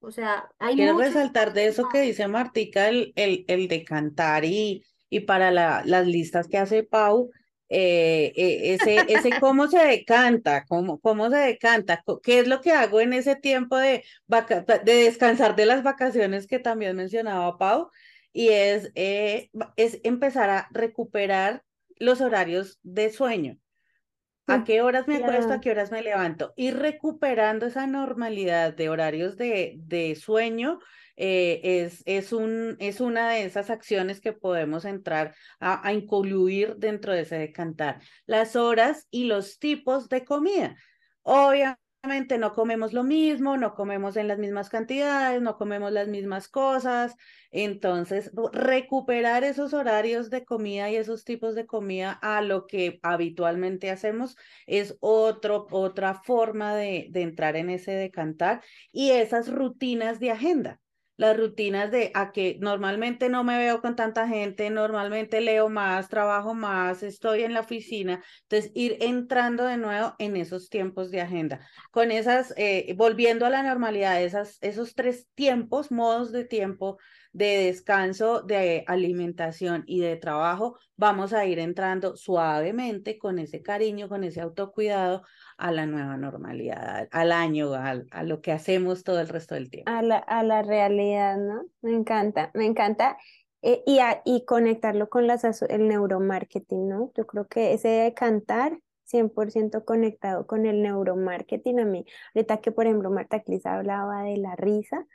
[0.00, 4.44] O sea, hay Quiero resaltar de eso que dice Martica, el, el, el de cantar
[4.44, 7.30] y, y para la, las listas que hace Pau,
[7.68, 12.72] eh, eh, ese, ese cómo se decanta, cómo, cómo se decanta, qué es lo que
[12.72, 14.04] hago en ese tiempo de,
[14.84, 17.90] de descansar de las vacaciones que también mencionaba Pau,
[18.32, 21.64] y es, eh, es empezar a recuperar
[21.98, 23.58] los horarios de sueño.
[24.48, 25.54] ¿A qué horas me acuesto?
[25.54, 26.52] ¿A qué horas me levanto?
[26.54, 30.78] Y recuperando esa normalidad de horarios de, de sueño,
[31.16, 36.76] eh, es, es, un, es una de esas acciones que podemos entrar a, a incluir
[36.76, 38.00] dentro de ese decantar.
[38.26, 40.76] Las horas y los tipos de comida.
[41.22, 41.76] Obviamente
[42.38, 47.16] no comemos lo mismo, no comemos en las mismas cantidades, no comemos las mismas cosas.
[47.50, 53.90] Entonces, recuperar esos horarios de comida y esos tipos de comida a lo que habitualmente
[53.90, 54.36] hacemos
[54.66, 58.62] es otro, otra forma de, de entrar en ese decantar
[58.92, 60.80] y esas rutinas de agenda
[61.16, 66.08] las rutinas de a que normalmente no me veo con tanta gente, normalmente leo más,
[66.08, 71.20] trabajo más, estoy en la oficina, entonces ir entrando de nuevo en esos tiempos de
[71.22, 76.98] agenda, con esas, eh, volviendo a la normalidad, esas, esos tres tiempos, modos de tiempo
[77.36, 84.08] de descanso, de alimentación y de trabajo, vamos a ir entrando suavemente con ese cariño,
[84.08, 85.22] con ese autocuidado
[85.58, 89.90] a la nueva normalidad, al año, a, lo que hacemos todo el resto del tiempo.
[89.90, 91.64] A la, a la realidad, ¿no?
[91.82, 93.16] Me encanta, me encanta.
[93.62, 97.10] Eh, y, y conectarlo con las, el neuromarketing, ¿no?
[97.16, 98.78] Yo creo que ese de cantar
[99.10, 102.04] 100% conectado con el neuromarketing a mí.
[102.34, 105.06] Ahorita que, por ejemplo, Marta Cris hablaba de la risa,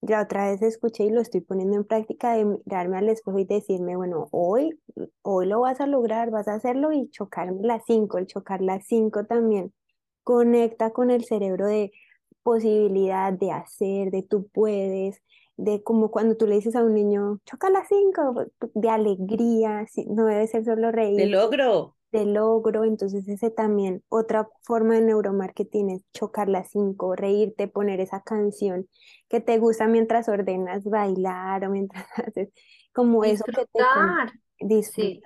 [0.00, 3.44] ya otra vez escuché y lo estoy poniendo en práctica de mirarme al espejo y
[3.44, 4.78] decirme, bueno, hoy,
[5.22, 8.86] hoy lo vas a lograr, vas a hacerlo y chocar las cinco, el chocar las
[8.86, 9.72] cinco también
[10.28, 11.90] conecta con el cerebro de
[12.42, 15.22] posibilidad de hacer, de tú puedes,
[15.56, 20.26] de como cuando tú le dices a un niño, choca las cinco, de alegría, no
[20.26, 21.16] debe ser solo reír.
[21.16, 21.96] De logro.
[22.12, 27.98] De logro, entonces ese también, otra forma de neuromarketing es chocar las cinco, reírte, poner
[28.00, 28.86] esa canción
[29.30, 32.50] que te gusta mientras ordenas bailar o mientras haces
[32.92, 35.22] como eso que te disfrutar.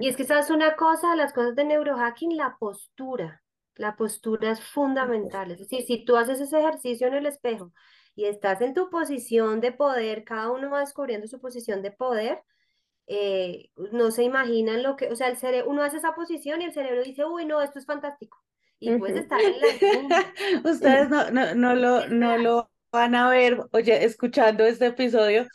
[0.00, 3.42] Y es que sabes una cosa, las cosas de neurohacking, la postura.
[3.80, 5.50] La postura es fundamental.
[5.50, 7.72] Es decir, si tú haces ese ejercicio en el espejo
[8.14, 12.42] y estás en tu posición de poder, cada uno va descubriendo su posición de poder,
[13.06, 16.66] eh, no se imaginan lo que, o sea, el cerebro, uno hace esa posición y
[16.66, 18.38] el cerebro dice, uy, no, esto es fantástico.
[18.78, 20.32] Y puedes estar en la
[20.70, 25.46] Ustedes no, no, no lo, no lo van a ver, oye, escuchando este episodio,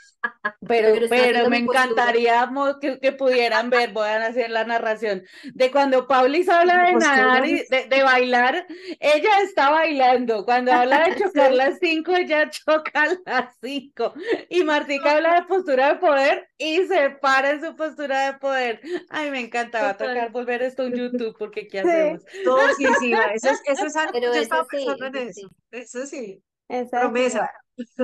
[0.68, 2.50] pero, pero, me encantaría
[2.82, 5.24] que, que, pudieran ver, voy a hacer la narración,
[5.54, 8.66] de cuando Paulis habla de nadar y de, bailar,
[9.00, 14.14] ella está bailando, cuando habla de chocar las cinco, ella choca las cinco,
[14.50, 18.82] y Martica habla de postura de poder y se para en su postura de poder.
[19.10, 22.24] Ay, me encanta, va a tocar volver esto en YouTube, porque ¿qué hacemos?
[22.46, 26.42] No, sí, sí, eso es, eso es algo, yo estaba pensando en eso, eso sí.
[26.68, 27.50] Esa promesa.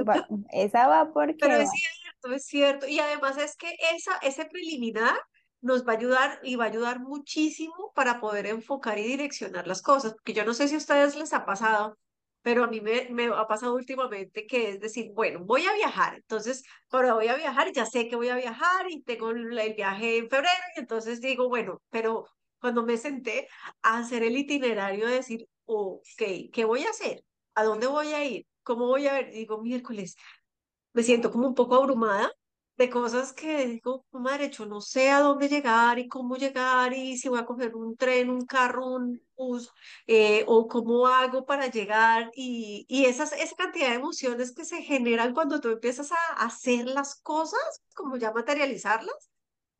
[0.07, 1.35] Va, esa va porque.
[1.39, 2.87] Pero es cierto, es cierto.
[2.87, 5.17] Y además es que esa, ese preliminar
[5.61, 9.81] nos va a ayudar y va a ayudar muchísimo para poder enfocar y direccionar las
[9.81, 10.13] cosas.
[10.13, 11.97] Porque yo no sé si a ustedes les ha pasado,
[12.41, 16.15] pero a mí me, me ha pasado últimamente que es decir, bueno, voy a viajar.
[16.15, 20.17] Entonces, ahora voy a viajar, ya sé que voy a viajar y tengo el viaje
[20.17, 20.49] en febrero.
[20.75, 22.27] Y entonces digo, bueno, pero
[22.59, 23.47] cuando me senté
[23.81, 27.23] a hacer el itinerario, de decir, ok, ¿qué voy a hacer?
[27.55, 28.45] ¿A dónde voy a ir?
[28.63, 29.31] ¿cómo voy a ver?
[29.31, 30.15] Digo, miércoles,
[30.93, 32.31] me siento como un poco abrumada
[32.77, 37.17] de cosas que digo, madre, yo no sé a dónde llegar y cómo llegar y
[37.17, 39.71] si voy a coger un tren, un carro, un bus,
[40.07, 44.81] eh, o cómo hago para llegar y, y esas, esa cantidad de emociones que se
[44.81, 49.30] generan cuando tú empiezas a hacer las cosas, como ya materializarlas,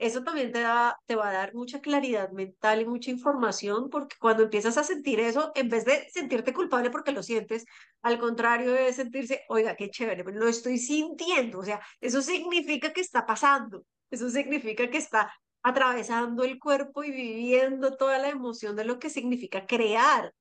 [0.02, 4.16] eso también te, da, te va a dar mucha claridad mental y mucha información, porque
[4.20, 7.66] cuando empiezas a sentir eso, en vez de sentirte culpable porque lo sientes,
[8.02, 13.02] al contrario de sentirse, oiga, qué chévere, lo estoy sintiendo, o sea, eso significa que
[13.02, 15.32] está pasando, eso significa que está
[15.64, 20.34] atravesando el cuerpo y viviendo toda la emoción de lo que significa crear.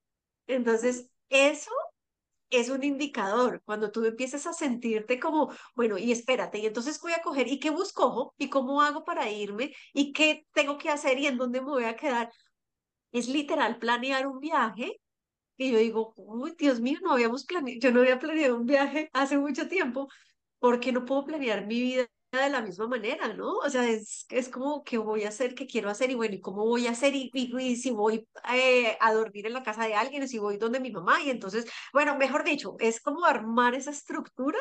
[0.47, 1.71] Entonces, eso
[2.51, 3.61] es un indicador.
[3.65, 7.59] Cuando tú empiezas a sentirte como, bueno, y espérate, y entonces voy a coger, ¿y
[7.59, 8.33] qué busco?
[8.37, 9.73] ¿Y cómo hago para irme?
[9.93, 11.17] ¿Y qué tengo que hacer?
[11.19, 12.31] ¿Y en dónde me voy a quedar?
[13.11, 15.01] Es literal planear un viaje.
[15.57, 19.09] Y yo digo, uy, Dios mío, no habíamos planeado, yo no había planeado un viaje
[19.13, 20.07] hace mucho tiempo,
[20.59, 22.07] porque no puedo planear mi vida
[22.39, 23.57] de la misma manera, ¿no?
[23.57, 26.41] O sea, es, es como qué voy a hacer, qué quiero hacer y bueno, ¿y
[26.41, 27.13] cómo voy a hacer?
[27.13, 30.79] Y, y, si voy eh, a dormir en la casa de alguien, si voy donde
[30.79, 34.57] mi mamá y entonces, bueno, mejor dicho, es como armar esa estructura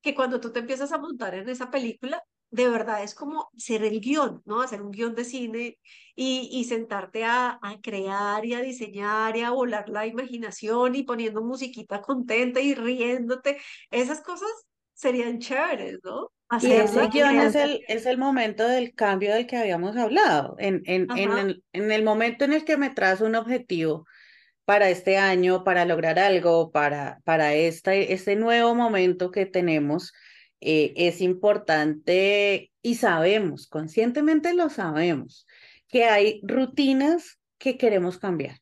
[0.00, 3.84] que cuando tú te empiezas a montar en esa película, de verdad es como ser
[3.84, 4.62] el guion, ¿no?
[4.62, 5.78] Hacer un guion de cine
[6.14, 11.02] y, y sentarte a, a, crear y a diseñar y a volar la imaginación y
[11.02, 13.58] poniendo musiquita contenta y riéndote.
[13.90, 14.48] Esas cosas
[14.94, 16.30] serían chéveres, ¿no?
[16.60, 20.56] Y ese guion es el, es el momento del cambio del que habíamos hablado.
[20.58, 24.06] En, en, en, el, en el momento en el que me trazo un objetivo
[24.64, 30.12] para este año, para lograr algo, para, para este, este nuevo momento que tenemos,
[30.60, 35.46] eh, es importante y sabemos, conscientemente lo sabemos,
[35.88, 38.58] que hay rutinas que queremos cambiar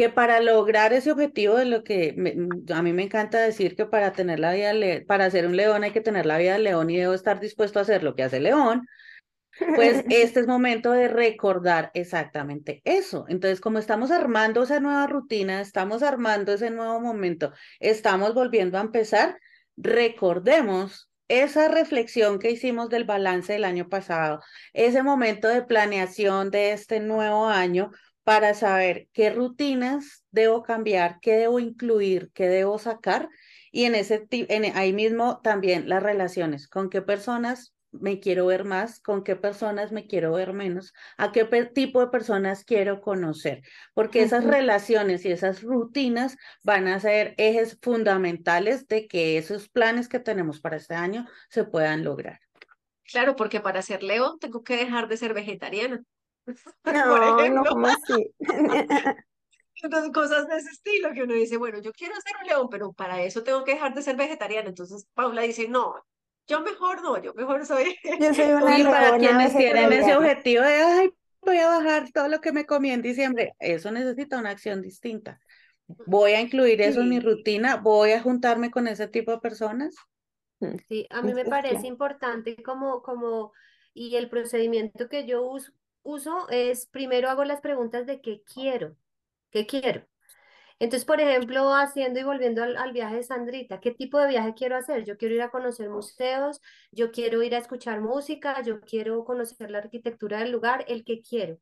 [0.00, 3.84] que para lograr ese objetivo de lo que mm, a mí me encanta decir que
[3.84, 4.72] para tener la vida,
[5.06, 7.78] para ser un león hay que tener la vida del león y debo estar dispuesto
[7.78, 8.86] a hacer lo que hace el león,
[9.74, 13.26] pues este es momento de recordar exactamente eso.
[13.28, 18.80] Entonces, como estamos armando esa nueva rutina, estamos armando ese nuevo momento, estamos volviendo a
[18.80, 19.38] empezar,
[19.76, 24.40] recordemos esa reflexión que hicimos del balance del año pasado,
[24.72, 27.90] ese momento de planeación de este nuevo año,
[28.30, 33.28] para saber qué rutinas debo cambiar, qué debo incluir, qué debo sacar.
[33.72, 38.62] Y en ese en, ahí mismo también las relaciones, con qué personas me quiero ver
[38.62, 43.62] más, con qué personas me quiero ver menos, a qué tipo de personas quiero conocer,
[43.94, 50.06] porque esas relaciones y esas rutinas van a ser ejes fundamentales de que esos planes
[50.06, 52.38] que tenemos para este año se puedan lograr.
[53.02, 56.04] Claro, porque para ser león tengo que dejar de ser vegetariana.
[56.84, 58.34] No, no, ¿cómo así?
[59.82, 62.92] Entonces, cosas de ese estilo que uno dice, bueno, yo quiero ser un león, pero
[62.92, 64.68] para eso tengo que dejar de ser vegetariana.
[64.68, 65.94] Entonces Paula dice, no,
[66.46, 67.96] yo mejor no, yo mejor soy.
[68.20, 71.10] Yo soy una y para quienes tienen ese objetivo de, ay,
[71.42, 75.40] voy a bajar todo lo que me comí en diciembre, eso necesita una acción distinta.
[76.06, 79.94] Voy a incluir eso en mi rutina, voy a juntarme con ese tipo de personas.
[80.88, 83.52] Sí, a mí me parece importante como, como,
[83.94, 85.72] y el procedimiento que yo uso,
[86.02, 88.96] uso es primero hago las preguntas de qué quiero,
[89.50, 90.06] qué quiero.
[90.78, 94.76] Entonces, por ejemplo, haciendo y volviendo al, viaje de Sandrita, ¿qué tipo de viaje quiero
[94.76, 95.04] hacer?
[95.04, 99.70] Yo quiero ir a conocer museos, yo quiero ir a escuchar música, yo quiero conocer
[99.70, 101.58] la arquitectura del lugar, el que quiero.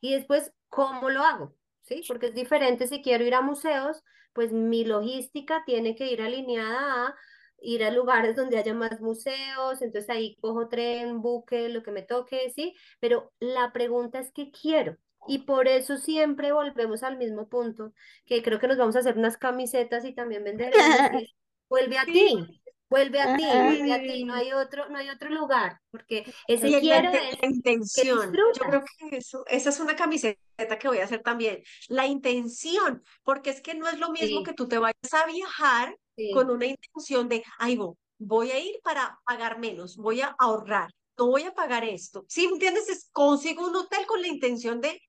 [0.00, 1.54] Y después, ¿cómo lo hago?
[1.82, 2.02] ¿sí?
[2.08, 4.02] Porque es diferente si quiero ir a museos,
[4.32, 7.14] pues mi logística tiene que ir alineada a
[7.62, 12.02] ir a lugares donde haya más museos, entonces ahí cojo tren, buque, lo que me
[12.02, 12.74] toque, ¿sí?
[13.00, 14.96] Pero la pregunta es qué quiero.
[15.28, 17.92] Y por eso siempre volvemos al mismo punto,
[18.24, 20.76] que creo que nos vamos a hacer unas camisetas y también venderemos.
[21.68, 25.30] vuelve a ti, vuelve a ti, vuelve a ti, no hay otro, no hay otro
[25.30, 29.70] lugar, porque ese Y quiero la, es la intención, que yo creo que eso, esa
[29.70, 33.98] es una camiseta que voy a hacer también, la intención, porque es que no es
[33.98, 35.96] lo mismo Sí, que tú te vayas a viajar
[36.28, 40.90] con una intención de, ay, vo- voy a ir para pagar menos, voy a ahorrar,
[41.18, 42.24] no voy a pagar esto.
[42.28, 42.88] ¿Sí me entiendes?
[42.88, 45.00] Es, consigo un hotel con la intención de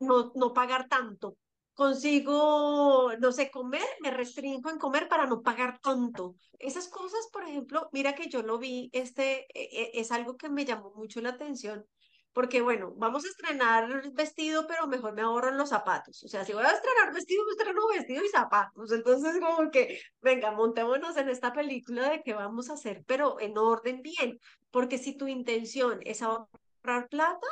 [0.00, 1.36] no, no pagar tanto.
[1.74, 6.36] Consigo, no sé, comer, me restringo en comer para no pagar tanto.
[6.58, 10.50] Esas cosas, por ejemplo, mira que yo lo vi, este, e- e- es algo que
[10.50, 11.86] me llamó mucho la atención,
[12.32, 16.22] porque bueno, vamos a estrenar vestido, pero mejor me ahorro en los zapatos.
[16.24, 18.92] O sea, si voy a estrenar vestido, me estreno vestido y zapatos.
[18.92, 23.58] Entonces, como que, venga, montémonos en esta película de qué vamos a hacer, pero en
[23.58, 24.38] orden bien,
[24.70, 27.46] porque si tu intención es ahorrar plata,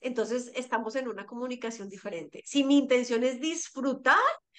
[0.00, 2.42] entonces estamos en una comunicación diferente.
[2.44, 4.18] Si mi intención es disfrutar,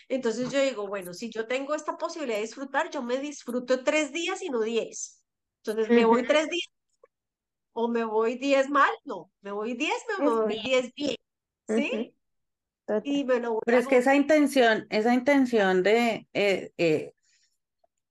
[0.10, 4.12] entonces yo digo, bueno, si yo tengo esta posibilidad de disfrutar, yo me disfruto tres
[4.12, 5.22] días y no diez.
[5.64, 6.68] Entonces, ¿me voy tres días
[7.76, 8.89] o me voy diez mal?
[9.03, 10.61] No, me voy diez, me Es voy bien.
[10.63, 11.15] diez bien,
[11.67, 12.13] ujú, ¿sí?
[13.03, 17.13] Y me lo voy Pero a es que esa intención, esa intención de, eh, eh,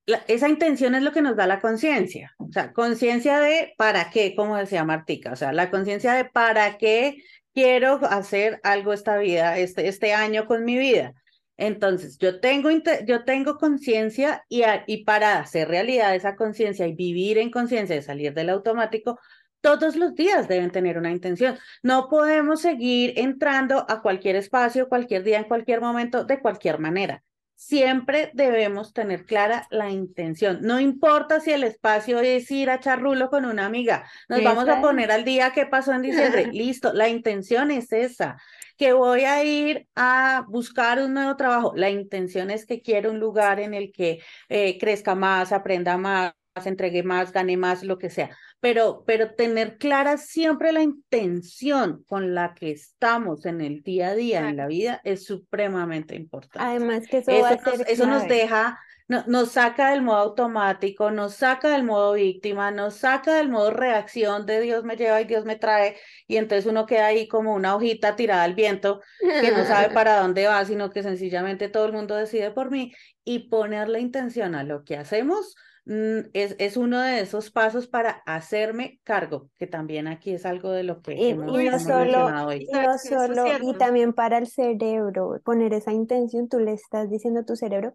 [0.07, 2.35] la- esa intención es lo que nos da la conciencia.
[2.39, 5.33] O sea, conciencia de para qué, como decía Martica.
[5.33, 7.17] O sea, la conciencia de para qué
[7.55, 11.15] quiero hacer algo esta vida, este, este año con mi vida.
[11.57, 12.69] Entonces, yo tengo,
[13.07, 18.03] yo tengo conciencia y, y para hacer realidad esa conciencia y vivir en conciencia de
[18.03, 19.19] salir del automático,
[19.65, 21.59] todos los días deben tener una intención.
[21.83, 27.23] No podemos seguir entrando a cualquier espacio, cualquier día, en cualquier momento, de cualquier manera.
[27.55, 30.59] Siempre debemos tener clara la intención.
[30.61, 34.05] No importa si el espacio es ir a charrulo con una amiga.
[34.29, 36.47] Nos vamos a poner al día qué pasó en diciembre.
[36.53, 38.37] Listo, la intención es esa.
[38.77, 41.73] Que voy a ir a buscar un nuevo trabajo.
[41.75, 46.35] La intención es que quiero un lugar en el que eh, crezca más, aprenda más,
[46.67, 52.35] entregue más, gane más, lo que sea pero, pero tener clara siempre la intención con
[52.35, 56.67] la que estamos en el día a día, en la vida, es supremamente importante.
[56.67, 60.01] Además que eso va Eso a nos, ser eso nos deja, no- nos saca del
[60.01, 64.97] modo automático, nos saca del modo víctima, nos saca del modo reacción de Dios me
[64.97, 68.55] lleva y Dios me trae, y entonces uno queda ahí como una hojita tirada al
[68.55, 72.71] viento que no sabe para dónde va, sino que sencillamente todo el mundo decide por
[72.71, 72.95] mí
[73.25, 75.55] y poner la intención a lo que hacemos
[75.87, 80.85] es, es uno de esos pasos para hacerme cargo, que también aquí es algo de
[80.85, 82.67] lo que Y, hemos, y no hemos solo, mencionado hoy.
[82.67, 87.09] y no es solo, y también para el cerebro, poner esa intención, tú le estás
[87.11, 87.95] diciendo a tu cerebro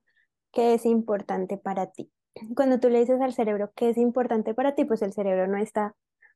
[0.52, 2.12] que es importante para ti.
[2.56, 5.58] Cuando tú le dices al cerebro que es importante para ti, pues el cerebro no
[5.58, 5.96] está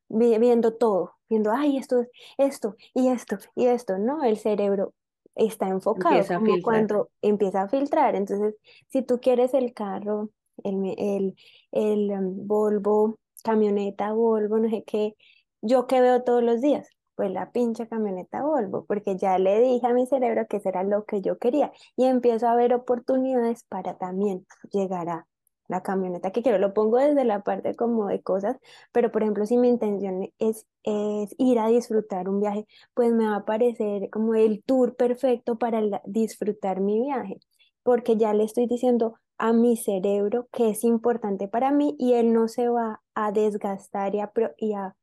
[0.10, 2.06] vi- viendo todo, viendo, ay, esto,
[2.38, 3.97] esto, y esto, y esto.
[3.97, 4.93] No, el cerebro
[5.36, 8.16] está enfocado, Empieza como cuando empieza a filtrar.
[8.16, 8.56] Entonces,
[8.89, 10.30] si tú quieres el carro,
[10.64, 11.36] el, el,
[11.72, 15.16] el um, Volvo, camioneta Volvo, no sé qué,
[15.61, 19.88] yo que veo todos los días, pues la pinche camioneta Volvo, porque ya le dije
[19.88, 23.64] a mi cerebro que eso era lo que yo quería y empiezo a ver oportunidades
[23.70, 25.28] para también llegar a
[25.68, 26.57] la camioneta que quiero.
[26.57, 28.57] Lo pongo desde la parte como de cosas,
[28.91, 33.28] pero por ejemplo, si mi intención es, es ir a disfrutar un viaje, pues me
[33.28, 37.39] va a parecer como el tour perfecto para disfrutar mi viaje,
[37.84, 42.31] porque ya le estoy diciendo a mi cerebro que es importante para mí y él
[42.31, 44.95] no se va a desgastar y a, y a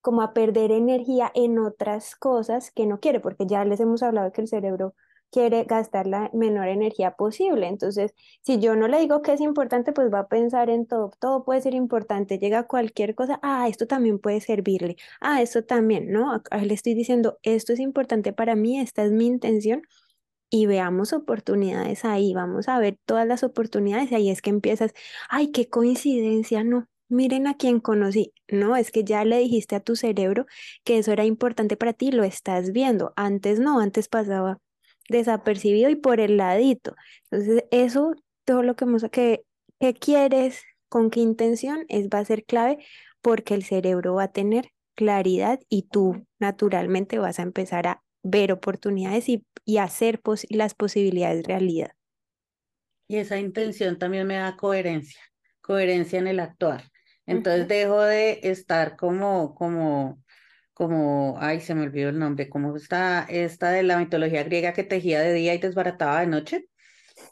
[0.00, 4.30] como a perder energía en otras cosas que no quiere, porque ya les hemos hablado
[4.30, 4.94] que el cerebro
[5.32, 7.66] quiere gastar la menor energía posible.
[7.66, 11.10] Entonces, si yo no le digo que es importante, pues va a pensar en todo.
[11.18, 12.38] Todo puede ser importante.
[12.38, 14.98] Llega cualquier cosa, ah, esto también puede servirle.
[15.20, 16.40] Ah, esto también, ¿no?
[16.62, 19.82] Le estoy diciendo, esto es importante para mí, esta es mi intención.
[20.50, 24.92] Y veamos oportunidades ahí, vamos a ver todas las oportunidades y ahí es que empiezas,
[25.28, 28.32] ay, qué coincidencia, no, miren a quién conocí.
[28.48, 30.46] No, es que ya le dijiste a tu cerebro
[30.84, 33.12] que eso era importante para ti, lo estás viendo.
[33.16, 34.58] Antes no, antes pasaba
[35.08, 36.94] desapercibido y por el ladito.
[37.30, 39.44] Entonces, eso, todo lo que, que,
[39.80, 42.78] que quieres, con qué intención, es, va a ser clave
[43.20, 48.52] porque el cerebro va a tener claridad y tú naturalmente vas a empezar a ver
[48.52, 51.92] oportunidades y, y hacer pos- las posibilidades realidad.
[53.08, 55.20] Y esa intención también me da coherencia,
[55.60, 56.84] coherencia en el actuar.
[57.26, 60.22] Entonces dejo de estar como, como,
[60.74, 64.84] como, ay, se me olvidó el nombre, como está esta de la mitología griega que
[64.84, 66.66] tejía de día y desbarataba de noche.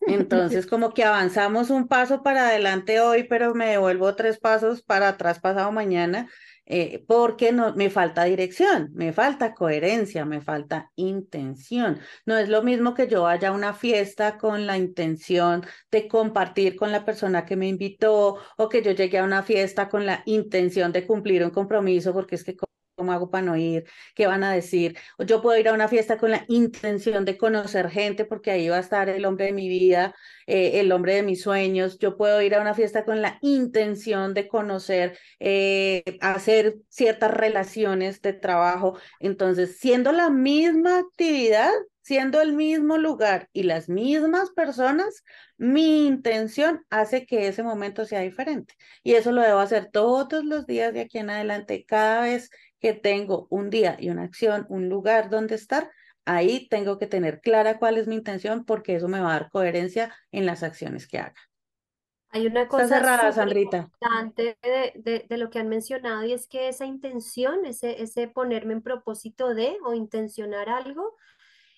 [0.06, 5.08] Entonces, como que avanzamos un paso para adelante hoy, pero me devuelvo tres pasos para
[5.10, 6.30] atrás pasado mañana,
[6.70, 11.98] eh, porque no, me falta dirección, me falta coherencia, me falta intención.
[12.26, 16.76] No es lo mismo que yo vaya a una fiesta con la intención de compartir
[16.76, 20.22] con la persona que me invitó o que yo llegue a una fiesta con la
[20.26, 22.56] intención de cumplir un compromiso, porque es que
[22.98, 23.84] ¿Cómo hago para no ir?
[24.16, 24.98] ¿Qué van a decir?
[25.20, 28.78] Yo puedo ir a una fiesta con la intención de conocer gente porque ahí va
[28.78, 30.16] a estar el hombre de mi vida,
[30.48, 32.00] eh, el hombre de mis sueños.
[32.00, 38.20] Yo puedo ir a una fiesta con la intención de conocer, eh, hacer ciertas relaciones
[38.20, 38.98] de trabajo.
[39.20, 41.70] Entonces, siendo la misma actividad,
[42.02, 45.22] siendo el mismo lugar y las mismas personas,
[45.58, 48.74] mi intención hace que ese momento sea diferente.
[49.02, 52.50] Y eso lo debo hacer todos los días de aquí en adelante, cada vez
[52.80, 55.90] que tengo un día y una acción, un lugar donde estar,
[56.24, 59.50] ahí tengo que tener clara cuál es mi intención porque eso me va a dar
[59.50, 61.34] coherencia en las acciones que haga.
[62.30, 63.78] Hay una cosa cerrada, Sandrita.
[63.78, 68.74] importante de, de, lo que han mencionado y es que esa intención, ese, ese ponerme
[68.74, 71.16] en propósito de o intencionar algo,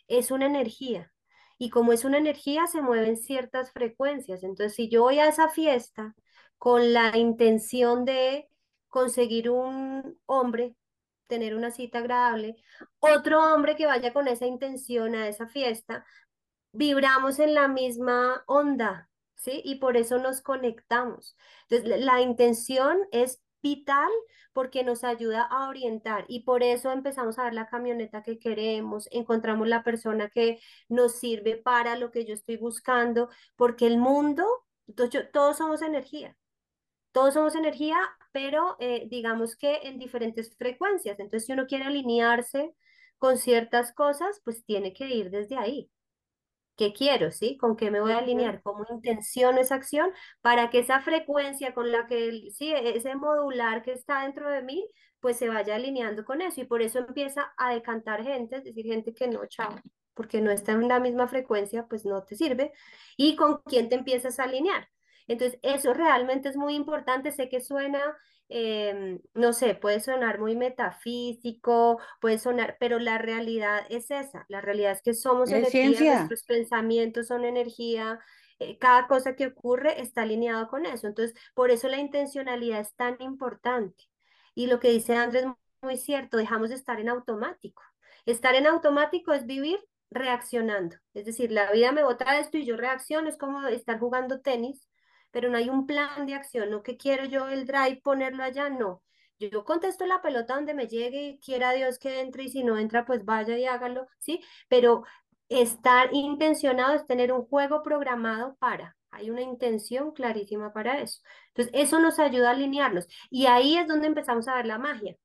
[0.09, 1.13] es una energía.
[1.57, 4.43] Y como es una energía, se mueven ciertas frecuencias.
[4.43, 6.17] Entonces, si yo voy a esa fiesta
[6.59, 8.49] con la intención de
[8.89, 10.75] conseguir un hombre,
[11.31, 12.57] tener una cita agradable,
[12.99, 16.05] otro hombre que vaya con esa intención a esa fiesta,
[16.73, 19.63] vibramos en la misma onda, ¿sí?
[19.65, 21.37] Y por eso nos conectamos.
[21.69, 24.11] Entonces, la intención es vital
[24.53, 29.09] porque nos ayuda a orientar y por eso empezamos a ver la camioneta que queremos,
[29.13, 34.45] encontramos la persona que nos sirve para lo que yo estoy buscando, porque el mundo,
[35.33, 36.37] todos somos energía,
[37.13, 37.99] todos somos energía,
[38.33, 41.19] pero eh, digamos que en diferentes frecuencias.
[41.19, 42.75] Entonces, si uno quiere alinearse
[43.19, 45.91] con ciertas cosas, pues tiene que ir desde ahí.
[46.77, 47.31] ¿Qué quiero?
[47.31, 47.59] ¿Sí?
[47.59, 48.63] ¿Con qué me voy a alinear?
[48.63, 50.11] ¿Cómo intenciono esa acción?
[50.41, 54.63] Para que esa frecuencia con la que, sí, e-, ese modular que está dentro de
[54.63, 54.89] mí,
[55.21, 56.63] pues se vaya alineando con eso.
[56.63, 59.75] Y por eso empieza a decantar gente, es decir, gente que no, chao,
[60.15, 62.73] porque no está en la misma frecuencia, pues no te sirve.
[63.17, 64.89] ¿Y con quién te empiezas a alinear?
[65.33, 67.33] Entonces, eso realmente es muy importante.
[67.33, 68.17] Sé que suena
[68.53, 74.61] Em, no sé, puede sonar muy metafísico, puede sonar, pero la realidad es esa, la
[74.61, 78.19] realidad es que somos energía, nuestros pensamientos son energía,
[78.59, 82.93] eh, cada cosa que ocurre está alineado con eso, entonces por eso la intencionalidad es
[82.97, 84.03] tan importante.
[84.57, 85.47] Y lo que dice Andrés
[85.81, 87.85] muy cierto, dejamos de estar en automático.
[88.27, 89.79] Estar en automático es vivir
[90.11, 94.41] reaccionando, es decir, la vida me bota esto y yo reacciono, es como estar jugando
[94.41, 94.90] tenis
[95.31, 98.69] pero no hay un plan de acción, no que quiero yo el drive ponerlo allá,
[98.71, 99.03] no.
[99.39, 102.77] Yo, contesto la pelota donde me llegue y quiera Dios que entre y si no
[102.77, 104.43] entra, pues vaya y hágalo, ¿sí?
[104.69, 105.05] Pero
[105.49, 111.21] estar intencionado es tener un juego programado para, hay una intención clarísima para eso.
[111.49, 115.17] Entonces, eso nos ayuda a alinearnos y ahí es donde empezamos a ver la magia.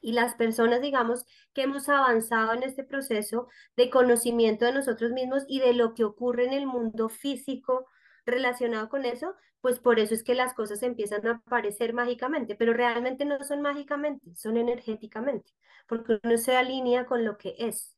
[0.00, 5.44] Y las personas, digamos, que hemos avanzado en este proceso de conocimiento de nosotros mismos
[5.46, 7.86] y de lo que ocurre en el mundo físico,
[8.24, 12.72] relacionado con eso, pues por eso es que las cosas empiezan a aparecer mágicamente, pero
[12.72, 15.52] realmente no son mágicamente, son energéticamente,
[15.86, 17.96] porque uno se alinea con lo que es.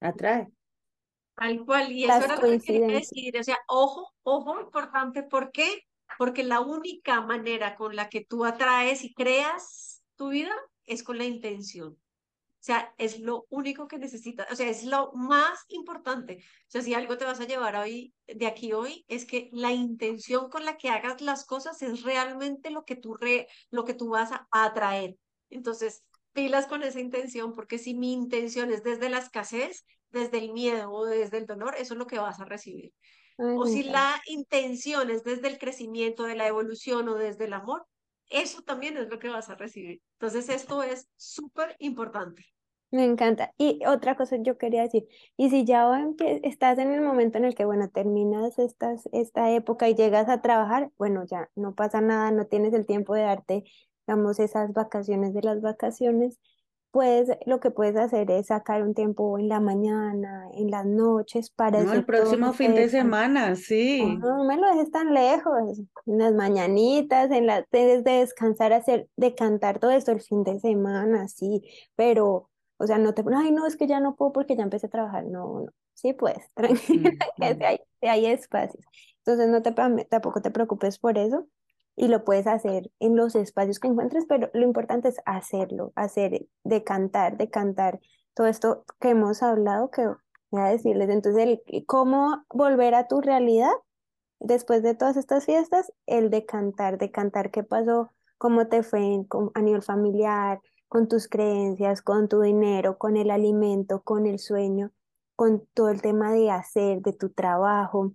[0.00, 0.48] Atrae.
[1.36, 5.52] Tal cual, y eso era lo que quería decir, o sea, ojo, ojo, importante, ¿por
[5.52, 5.84] qué?
[6.18, 10.54] Porque la única manera con la que tú atraes y creas tu vida
[10.84, 11.96] es con la intención.
[12.60, 16.38] O sea, es lo único que necesitas, o sea, es lo más importante.
[16.66, 19.72] O sea, si algo te vas a llevar hoy, de aquí hoy, es que la
[19.72, 23.94] intención con la que hagas las cosas es realmente lo que tú, re, lo que
[23.94, 25.16] tú vas a atraer.
[25.50, 26.02] Entonces,
[26.32, 30.90] pilas con esa intención, porque si mi intención es desde la escasez, desde el miedo
[30.90, 32.92] o desde el dolor, eso es lo que vas a recibir.
[33.36, 37.86] o si la intención es desde el crecimiento, de la evolución o desde el amor,
[38.28, 40.02] eso también es lo que vas a recibir.
[40.14, 42.44] Entonces, esto es súper importante.
[42.90, 43.52] Me encanta.
[43.58, 45.06] Y otra cosa yo quería decir,
[45.36, 45.86] y si ya
[46.42, 50.40] estás en el momento en el que, bueno, terminas estas, esta época y llegas a
[50.40, 53.64] trabajar, bueno, ya no pasa nada, no tienes el tiempo de darte,
[54.06, 56.40] digamos, esas vacaciones de las vacaciones,
[56.98, 61.48] pues lo que puedes hacer es sacar un tiempo en la mañana, en las noches
[61.48, 61.80] para...
[61.84, 64.18] No, el próximo fin de semana, sí.
[64.18, 69.32] No, me lo dejes tan lejos, en las mañanitas, en las, de descansar, hacer, de
[69.36, 71.62] cantar todo esto el fin de semana, sí,
[71.94, 74.88] pero, o sea, no te ay, no, es que ya no puedo porque ya empecé
[74.88, 78.84] a trabajar, no, no, sí, pues, tranquila, que hay, hay espacios.
[79.18, 79.70] Entonces, no te,
[80.06, 81.46] tampoco te preocupes por eso.
[81.98, 86.46] Y lo puedes hacer en los espacios que encuentres, pero lo importante es hacerlo, hacer,
[86.62, 87.98] de cantar, de cantar
[88.34, 90.06] todo esto que hemos hablado, que
[90.50, 91.10] voy a decirles.
[91.10, 93.72] Entonces, cómo volver a tu realidad
[94.38, 99.26] después de todas estas fiestas, el de cantar, de cantar qué pasó, cómo te fue
[99.54, 104.92] a nivel familiar, con tus creencias, con tu dinero, con el alimento, con el sueño,
[105.34, 108.12] con todo el tema de hacer, de tu trabajo,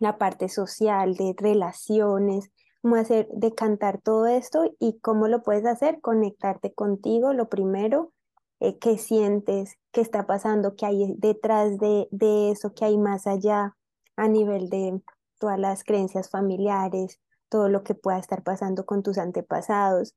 [0.00, 2.50] la parte social, de relaciones,
[2.82, 8.12] cómo hacer, de cantar todo esto y cómo lo puedes hacer, conectarte contigo, lo primero,
[8.60, 13.26] eh, qué sientes, qué está pasando, qué hay detrás de, de eso, qué hay más
[13.26, 13.76] allá
[14.16, 15.00] a nivel de
[15.38, 20.14] todas las creencias familiares, todo lo que pueda estar pasando con tus antepasados.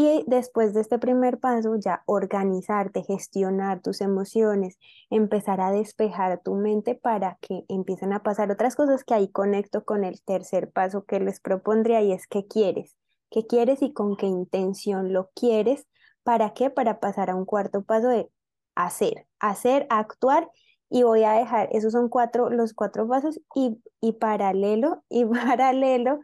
[0.00, 4.78] Y después de este primer paso, ya organizarte, gestionar tus emociones,
[5.10, 9.84] empezar a despejar tu mente para que empiecen a pasar otras cosas que ahí conecto
[9.84, 12.94] con el tercer paso que les propondría y es qué quieres,
[13.28, 15.88] qué quieres y con qué intención lo quieres,
[16.22, 16.70] ¿para qué?
[16.70, 18.30] Para pasar a un cuarto paso de
[18.76, 20.48] hacer, hacer, actuar
[20.88, 26.20] y voy a dejar, esos son cuatro, los cuatro pasos y, y paralelo, y paralelo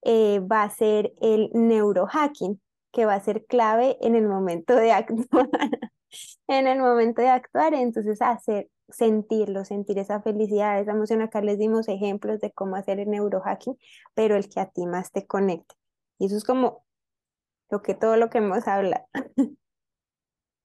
[0.00, 2.58] eh, va a ser el neurohacking
[2.92, 5.48] que va a ser clave en el momento de actuar,
[6.48, 11.22] en el momento de actuar, entonces hacer, sentirlo, sentir esa felicidad, esa emoción.
[11.22, 13.76] Acá les dimos ejemplos de cómo hacer el neurohacking,
[14.14, 15.74] pero el que a ti más te conecte.
[16.18, 16.84] Y eso es como
[17.70, 19.06] lo que todo lo que hemos hablado.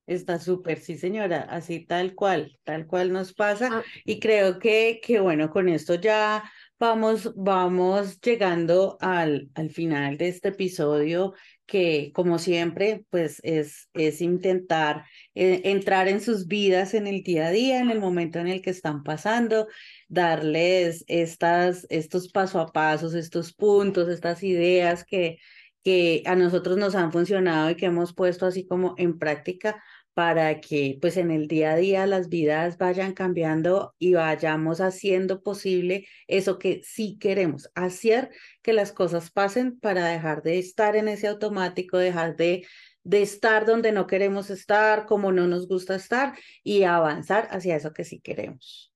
[0.05, 3.69] Está súper, sí señora, así tal cual, tal cual nos pasa.
[3.71, 3.83] Ah.
[4.03, 6.43] Y creo que, que bueno, con esto ya
[6.77, 11.33] vamos, vamos llegando al, al final de este episodio
[11.65, 15.05] que como siempre, pues es, es intentar
[15.35, 18.61] eh, entrar en sus vidas en el día a día, en el momento en el
[18.61, 19.67] que están pasando,
[20.07, 25.37] darles estas, estos paso a pasos, estos puntos, estas ideas que,
[25.83, 29.81] que a nosotros nos han funcionado y que hemos puesto así como en práctica
[30.13, 35.41] para que pues en el día a día las vidas vayan cambiando y vayamos haciendo
[35.41, 38.29] posible eso que sí queremos, hacer
[38.61, 42.65] que las cosas pasen para dejar de estar en ese automático, dejar de,
[43.03, 47.93] de estar donde no queremos estar, como no nos gusta estar y avanzar hacia eso
[47.93, 48.92] que sí queremos.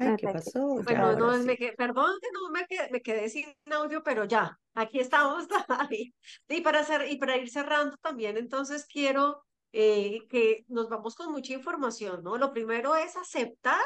[0.00, 0.66] Ay, ¿qué pasó?
[0.84, 1.44] Bueno, no, sí.
[1.44, 5.46] me quedé- perdón que no me quedé, me quedé sin audio, pero ya, aquí estamos.
[5.92, 6.12] David.
[6.48, 9.42] Y para hacer, y para ir cerrando también, entonces quiero
[9.72, 12.36] eh, que nos vamos con mucha información, ¿no?
[12.38, 13.80] Lo primero es aceptar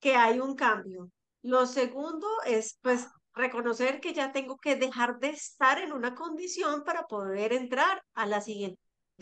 [0.00, 1.10] que hay un cambio.
[1.42, 6.84] Lo segundo es, pues, reconocer que ya tengo que dejar de estar en una condición
[6.84, 8.78] para poder entrar a la siguiente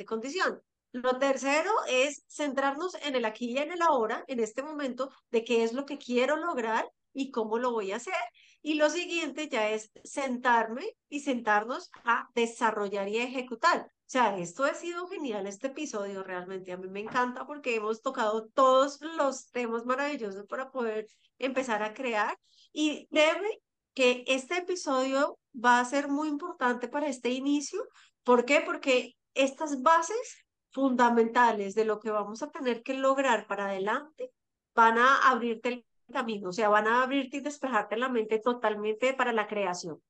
[0.06, 0.60] condición.
[1.02, 5.44] Lo tercero es centrarnos en el aquí y en el ahora, en este momento, de
[5.44, 8.14] qué es lo que quiero lograr y cómo lo voy a hacer.
[8.62, 13.80] Y lo siguiente ya es sentarme y sentarnos a desarrollar y ejecutar.
[13.80, 16.72] O sea, esto ha sido genial, este episodio realmente.
[16.72, 21.06] A mí me encanta porque hemos tocado todos los temas maravillosos para poder
[21.38, 22.36] empezar a crear.
[22.72, 23.60] Y créeme
[23.94, 27.86] que este episodio va a ser muy importante para este inicio.
[28.24, 28.60] ¿Por qué?
[28.60, 34.32] Porque estas bases fundamentales de lo que vamos a tener que lograr para adelante
[34.74, 39.14] van a abrirte el camino, o sea, van a abrirte y despejarte la mente totalmente
[39.14, 40.00] para la creación.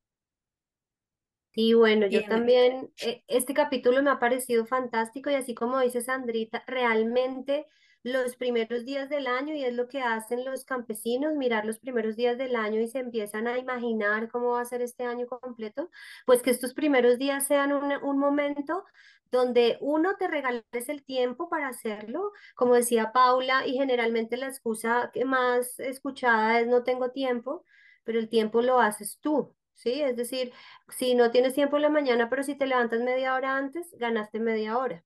[1.54, 6.00] Y bueno, yo también, eh, este capítulo me ha parecido fantástico y así como dice
[6.00, 7.66] Sandrita, realmente
[8.12, 12.16] los primeros días del año, y es lo que hacen los campesinos, mirar los primeros
[12.16, 15.90] días del año y se empiezan a imaginar cómo va a ser este año completo,
[16.26, 18.84] pues que estos primeros días sean un, un momento
[19.30, 25.10] donde uno te regales el tiempo para hacerlo, como decía Paula, y generalmente la excusa
[25.12, 27.64] que más escuchada es no tengo tiempo,
[28.04, 30.00] pero el tiempo lo haces tú, ¿sí?
[30.02, 30.52] Es decir,
[30.88, 34.40] si no tienes tiempo en la mañana, pero si te levantas media hora antes, ganaste
[34.40, 35.04] media hora.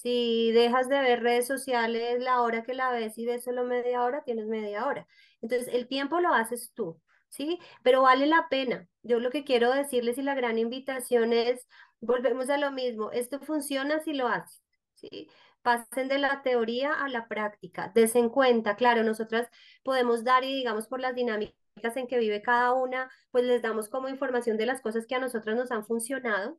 [0.00, 4.02] Si dejas de ver redes sociales la hora que la ves y ves solo media
[4.02, 5.06] hora, tienes media hora.
[5.42, 7.58] Entonces, el tiempo lo haces tú, ¿sí?
[7.82, 8.88] Pero vale la pena.
[9.02, 11.66] Yo lo que quiero decirles y la gran invitación es,
[12.00, 14.62] volvemos a lo mismo, esto funciona si lo haces,
[14.94, 15.28] ¿sí?
[15.62, 19.48] Pasen de la teoría a la práctica, desen cuenta, claro, nosotras
[19.82, 21.59] podemos dar y digamos por las dinámicas
[21.96, 25.18] en que vive cada una, pues les damos como información de las cosas que a
[25.18, 26.58] nosotras nos han funcionado.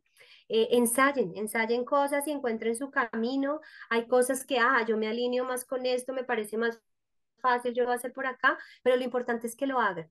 [0.50, 3.62] Eh, ensayen, ensayen cosas y encuentren su camino.
[3.90, 6.82] Hay cosas que, ah, yo me alineo más con esto, me parece más
[7.42, 10.10] fácil, yo lo voy a hacer por acá, pero lo importante es que lo hagan,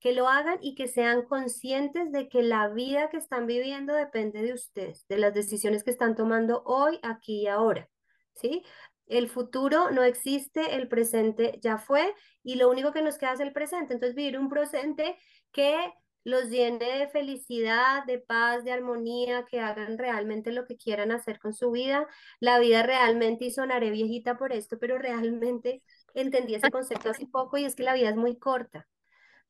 [0.00, 4.42] que lo hagan y que sean conscientes de que la vida que están viviendo depende
[4.42, 7.88] de ustedes, de las decisiones que están tomando hoy, aquí y ahora.
[8.34, 8.64] ¿Sí?
[9.06, 13.40] El futuro no existe, el presente ya fue y lo único que nos queda es
[13.40, 13.94] el presente.
[13.94, 15.16] Entonces, vivir un presente
[15.52, 15.92] que
[16.24, 21.38] los llene de felicidad, de paz, de armonía, que hagan realmente lo que quieran hacer
[21.40, 22.06] con su vida.
[22.40, 25.82] La vida realmente, y sonaré viejita por esto, pero realmente
[26.14, 28.88] entendí ese concepto hace poco y es que la vida es muy corta.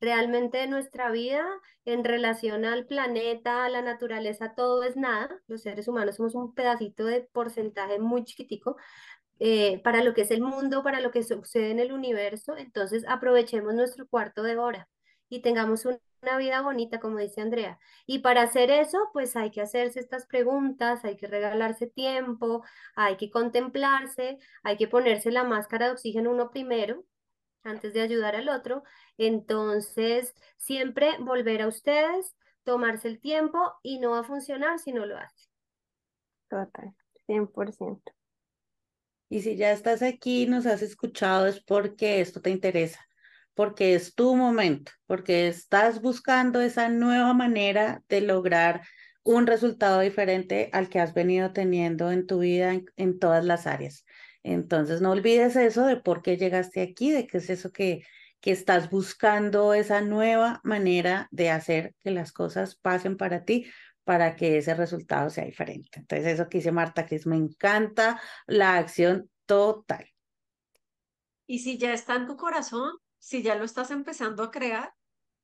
[0.01, 1.47] Realmente nuestra vida
[1.85, 5.31] en relación al planeta, a la naturaleza, todo es nada.
[5.47, 8.77] Los seres humanos somos un pedacito de porcentaje muy chiquitico
[9.45, 12.57] eh, para lo que es el mundo, para lo que sucede en el universo.
[12.57, 14.89] Entonces aprovechemos nuestro cuarto de hora
[15.29, 17.81] y tengamos una vida bonita, como dice Andrea.
[18.07, 22.63] Y para hacer eso, pues hay que hacerse estas preguntas, hay que regalarse tiempo,
[22.95, 27.05] hay que contemplarse, hay que ponerse la máscara de oxígeno uno primero
[27.65, 28.85] antes de ayudar al otro.
[29.19, 35.05] Entonces, siempre volver a ustedes, tomarse el tiempo y no va a funcionar si no
[35.05, 35.49] lo hace.
[36.49, 36.95] Total,
[37.27, 38.13] 100%.
[39.33, 43.01] Y si ya estás aquí, nos has escuchado, es porque esto te interesa
[43.55, 48.83] porque es tu momento, porque estás buscando esa nueva manera de lograr
[49.23, 54.05] un resultado diferente al que has venido teniendo en tu vida en, todas las áreas.
[54.43, 58.03] Entonces, no olvides eso de por qué llegaste aquí, de qué es eso que,
[58.41, 63.67] que estás buscando, esa nueva manera de hacer que las cosas pasen para ti,
[64.05, 66.01] para que ese resultado sea diferente.
[66.01, 70.09] Entonces, eso que dice Marta Cris, me encanta la acción total.
[71.47, 74.93] Y si ya está en tu corazón, si ya lo estás empezando a crear,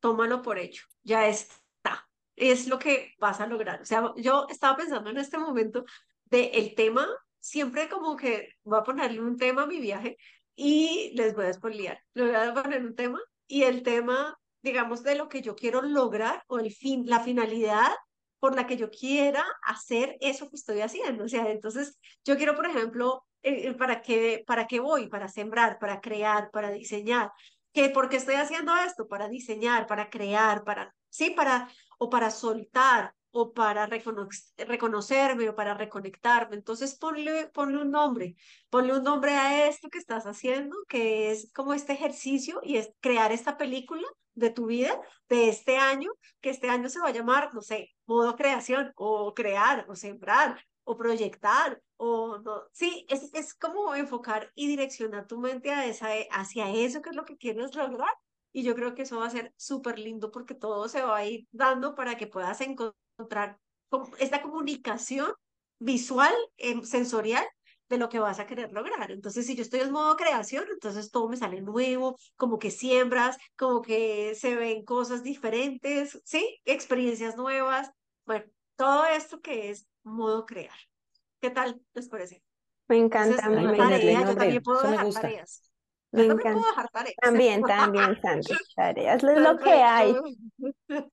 [0.01, 3.83] tómalo por hecho, ya está, es lo que vas a lograr.
[3.83, 5.85] O sea, yo estaba pensando en este momento
[6.25, 7.07] de el tema,
[7.41, 10.17] siempre como que voy a ponerle un tema a mi viaje
[10.55, 15.03] y les voy a spoilear, le voy a poner un tema y el tema, digamos,
[15.03, 17.93] de lo que yo quiero lograr o el fin, la finalidad
[18.41, 21.25] por la que yo quiera hacer eso que estoy haciendo.
[21.25, 25.09] O sea, entonces yo quiero, por ejemplo, eh, ¿para, qué, ¿para qué voy?
[25.09, 27.33] Para sembrar, para crear, para diseñar
[27.73, 33.15] que porque estoy haciendo esto para diseñar, para crear, para, sí, para, o para soltar,
[33.31, 36.57] o para reconocerme, o para reconectarme.
[36.57, 38.37] Entonces ponle, ponle un nombre,
[38.71, 42.91] ponle un nombre a esto que estás haciendo, que es como este ejercicio y es
[43.01, 46.11] crear esta película de tu vida, de este año,
[46.41, 50.61] que este año se va a llamar, no sé, modo creación, o crear, o sembrar,
[50.85, 52.63] o proyectar, o no.
[52.73, 57.17] Sí, es, es como enfocar y direccionar tu mente a esa, hacia eso que es
[57.17, 58.11] lo que quieres lograr.
[58.53, 61.27] Y yo creo que eso va a ser súper lindo porque todo se va a
[61.27, 63.08] ir dando para que puedas encontrar
[64.19, 65.33] esta comunicación
[65.79, 67.45] visual, em, sensorial
[67.89, 69.11] de lo que vas a querer lograr.
[69.11, 73.39] Entonces, si yo estoy en modo creación, entonces todo me sale nuevo, como que siembras,
[73.57, 76.61] como que se ven cosas diferentes, ¿sí?
[76.65, 77.91] Experiencias nuevas.
[78.27, 78.45] Bueno,
[78.77, 80.77] todo esto que es modo crear.
[81.41, 82.43] ¿Qué tal les parece?
[82.89, 83.49] Me encanta.
[83.49, 85.63] me tarea, yo también puedo dejar tareas.
[86.11, 87.17] Me yo también puedo dejar tareas.
[87.21, 88.55] También, también, Sandy.
[88.75, 90.15] Tareas es lo que hay.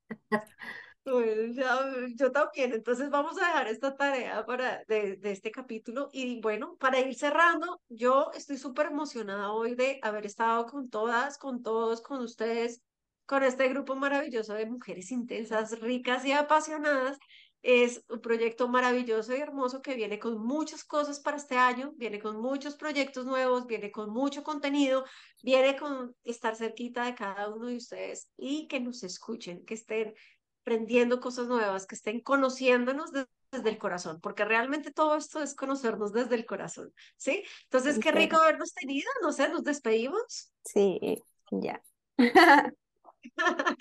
[1.06, 6.10] yo también, entonces vamos a dejar esta tarea para de, de este capítulo.
[6.12, 11.38] Y bueno, para ir cerrando, yo estoy súper emocionada hoy de haber estado con todas,
[11.38, 12.82] con todos, con ustedes,
[13.26, 17.18] con este grupo maravilloso de mujeres intensas, ricas y apasionadas.
[17.62, 22.20] Es un proyecto maravilloso y hermoso que viene con muchas cosas para este año, viene
[22.20, 25.04] con muchos proyectos nuevos, viene con mucho contenido,
[25.42, 30.14] viene con estar cerquita de cada uno de ustedes y que nos escuchen, que estén
[30.66, 36.12] aprendiendo cosas nuevas, que estén conociéndonos desde el corazón, porque realmente todo esto es conocernos
[36.12, 37.44] desde el corazón, ¿sí?
[37.66, 40.52] Entonces, qué rico habernos tenido, no sé, nos despedimos.
[40.64, 41.00] Sí,
[41.52, 41.84] ya.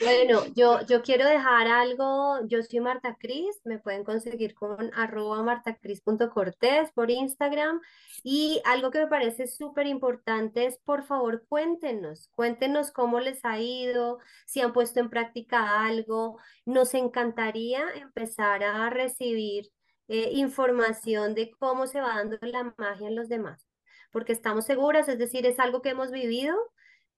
[0.00, 5.42] Bueno, yo, yo quiero dejar algo, yo soy Marta Cris, me pueden conseguir con arroba
[5.42, 7.80] martacris.cortés por Instagram
[8.22, 13.58] y algo que me parece súper importante es por favor cuéntenos, cuéntenos cómo les ha
[13.60, 19.70] ido, si han puesto en práctica algo, nos encantaría empezar a recibir
[20.08, 23.66] eh, información de cómo se va dando la magia en los demás,
[24.10, 26.56] porque estamos seguras, es decir, es algo que hemos vivido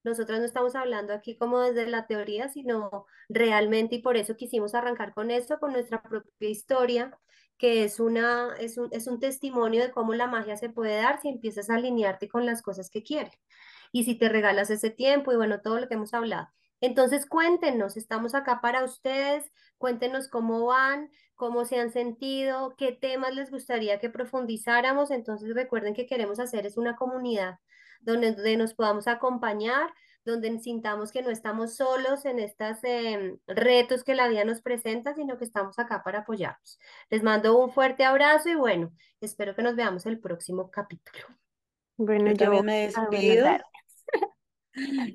[0.06, 4.74] nosotras no estamos hablando aquí como desde la teoría, sino realmente y por eso quisimos
[4.74, 7.18] arrancar con esto, con nuestra propia historia,
[7.58, 11.20] que es, una, es, un, es un testimonio de cómo la magia se puede dar
[11.20, 13.34] si empiezas a alinearte con las cosas que quieres.
[13.92, 16.48] Y si te regalas ese tiempo y bueno, todo lo que hemos hablado.
[16.80, 23.34] Entonces cuéntenos, estamos acá para ustedes, cuéntenos cómo van, cómo se han sentido, qué temas
[23.34, 25.10] les gustaría que profundizáramos.
[25.10, 27.58] Entonces recuerden que queremos hacer es una comunidad
[28.00, 29.92] donde, nos podamos acompañar,
[30.24, 35.14] donde sintamos que no estamos solos en estos em, retos que la vida nos presenta,
[35.14, 36.78] sino que estamos acá para apoyarnos.
[37.10, 41.26] Les mando un fuerte abrazo y bueno, espero que nos veamos el próximo capítulo.
[41.96, 43.46] Bueno, Yo yo también me despido.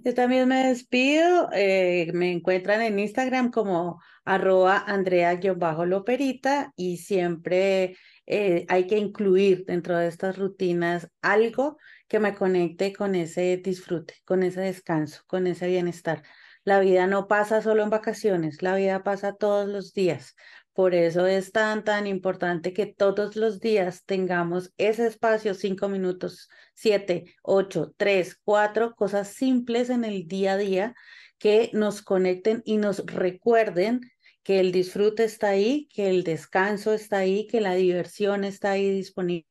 [0.03, 1.49] Yo también me despido.
[1.53, 7.95] eh, me encuentran en Instagram como arroba Andrea-Loperita y siempre
[8.25, 11.77] eh, hay que incluir dentro de estas rutinas algo
[12.11, 16.23] que me conecte con ese disfrute, con ese descanso, con ese bienestar.
[16.65, 20.35] La vida no pasa solo en vacaciones, la vida pasa todos los días.
[20.73, 26.49] Por eso es tan, tan importante que todos los días tengamos ese espacio, cinco minutos,
[26.73, 30.95] siete, ocho, tres, cuatro, cosas simples en el día a día
[31.39, 34.01] que nos conecten y nos recuerden
[34.43, 38.91] que el disfrute está ahí, que el descanso está ahí, que la diversión está ahí
[38.91, 39.45] disponible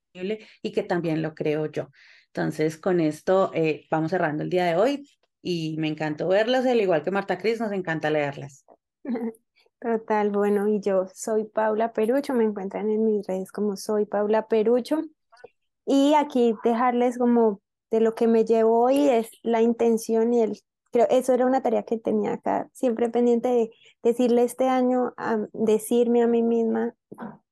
[0.60, 1.88] y que también lo creo yo.
[2.32, 5.08] Entonces, con esto eh, vamos cerrando el día de hoy
[5.42, 8.64] y me encantó verlas, al igual que Marta Cris, nos encanta leerlas.
[9.80, 14.46] Total, bueno, y yo soy Paula Perucho, me encuentran en mis redes como soy Paula
[14.46, 15.00] Perucho.
[15.86, 20.60] Y aquí dejarles como de lo que me llevo hoy es la intención y el,
[20.92, 23.70] creo, eso era una tarea que tenía acá, siempre pendiente de
[24.02, 26.94] decirle este año, a, decirme a mí misma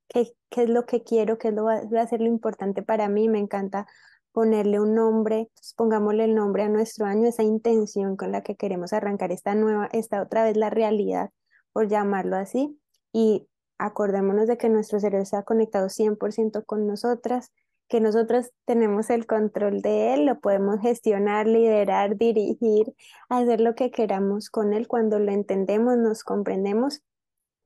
[0.08, 3.08] qué, qué es lo que quiero, qué es lo va, a ser lo importante para
[3.08, 3.86] mí, me encanta
[4.32, 8.56] ponerle un nombre, pues pongámosle el nombre a nuestro año, esa intención con la que
[8.56, 11.30] queremos arrancar esta nueva, esta otra vez la realidad,
[11.72, 12.78] por llamarlo así,
[13.12, 13.48] y
[13.78, 17.52] acordémonos de que nuestro cerebro está conectado 100% con nosotras,
[17.88, 22.94] que nosotros tenemos el control de él, lo podemos gestionar, liderar, dirigir,
[23.28, 27.02] hacer lo que queramos con él cuando lo entendemos, nos comprendemos.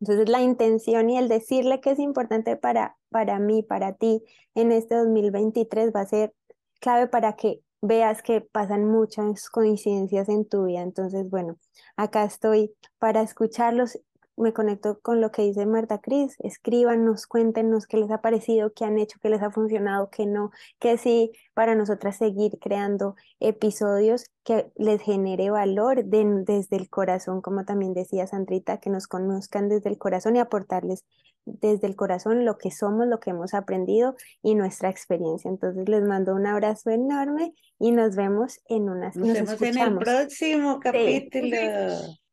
[0.00, 4.24] Entonces la intención y el decirle que es importante para, para mí, para ti
[4.54, 6.34] en este 2023 va a ser
[6.82, 10.82] clave para que veas que pasan muchas coincidencias en tu vida.
[10.82, 11.58] Entonces, bueno,
[11.96, 13.98] acá estoy para escucharlos
[14.36, 18.84] me conecto con lo que dice Marta Cris, escríbanos, cuéntenos qué les ha parecido, qué
[18.84, 24.24] han hecho, qué les ha funcionado, qué no, que sí, para nosotras seguir creando episodios
[24.44, 29.90] que les genere valor desde el corazón, como también decía Sandrita, que nos conozcan desde
[29.90, 31.04] el corazón y aportarles
[31.44, 35.50] desde el corazón lo que somos, lo que hemos aprendido y nuestra experiencia.
[35.50, 39.98] Entonces les mando un abrazo enorme y nos vemos en unas Nos, vemos en el
[39.98, 41.58] próximo capítulo.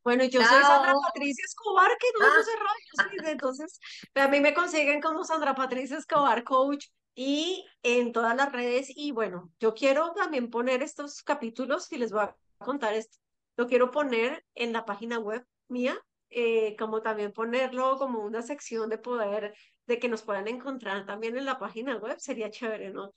[0.04, 2.44] Bueno, yo soy Sandra Patricia Escobar, que no ah.
[2.44, 3.80] cerrado, entonces
[4.16, 9.12] a mí me consiguen como Sandra Patricia Escobar Coach y en todas las redes y
[9.12, 13.18] bueno, yo quiero también poner estos capítulos y les voy a contar esto,
[13.58, 16.00] lo quiero poner en la página web mía,
[16.30, 19.54] eh, como también ponerlo como una sección de poder,
[19.86, 23.12] de que nos puedan encontrar también en la página web, sería chévere, ¿no?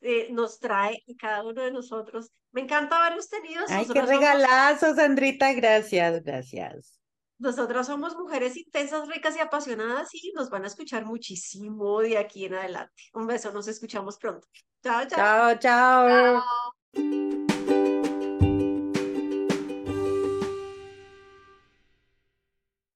[0.00, 2.30] eh, nos trae a cada uno de nosotros.
[2.52, 3.64] Me encanta haberlos tenido.
[3.68, 5.52] Ay, qué regalazo, Sandrita.
[5.54, 7.00] Gracias, gracias.
[7.38, 12.44] Nosotras somos mujeres intensas, ricas y apasionadas y nos van a escuchar muchísimo de aquí
[12.44, 13.02] en adelante.
[13.12, 14.46] Un beso, nos escuchamos pronto.
[14.82, 15.04] chao.
[15.06, 16.42] Chao, chao.
[16.92, 17.53] chao.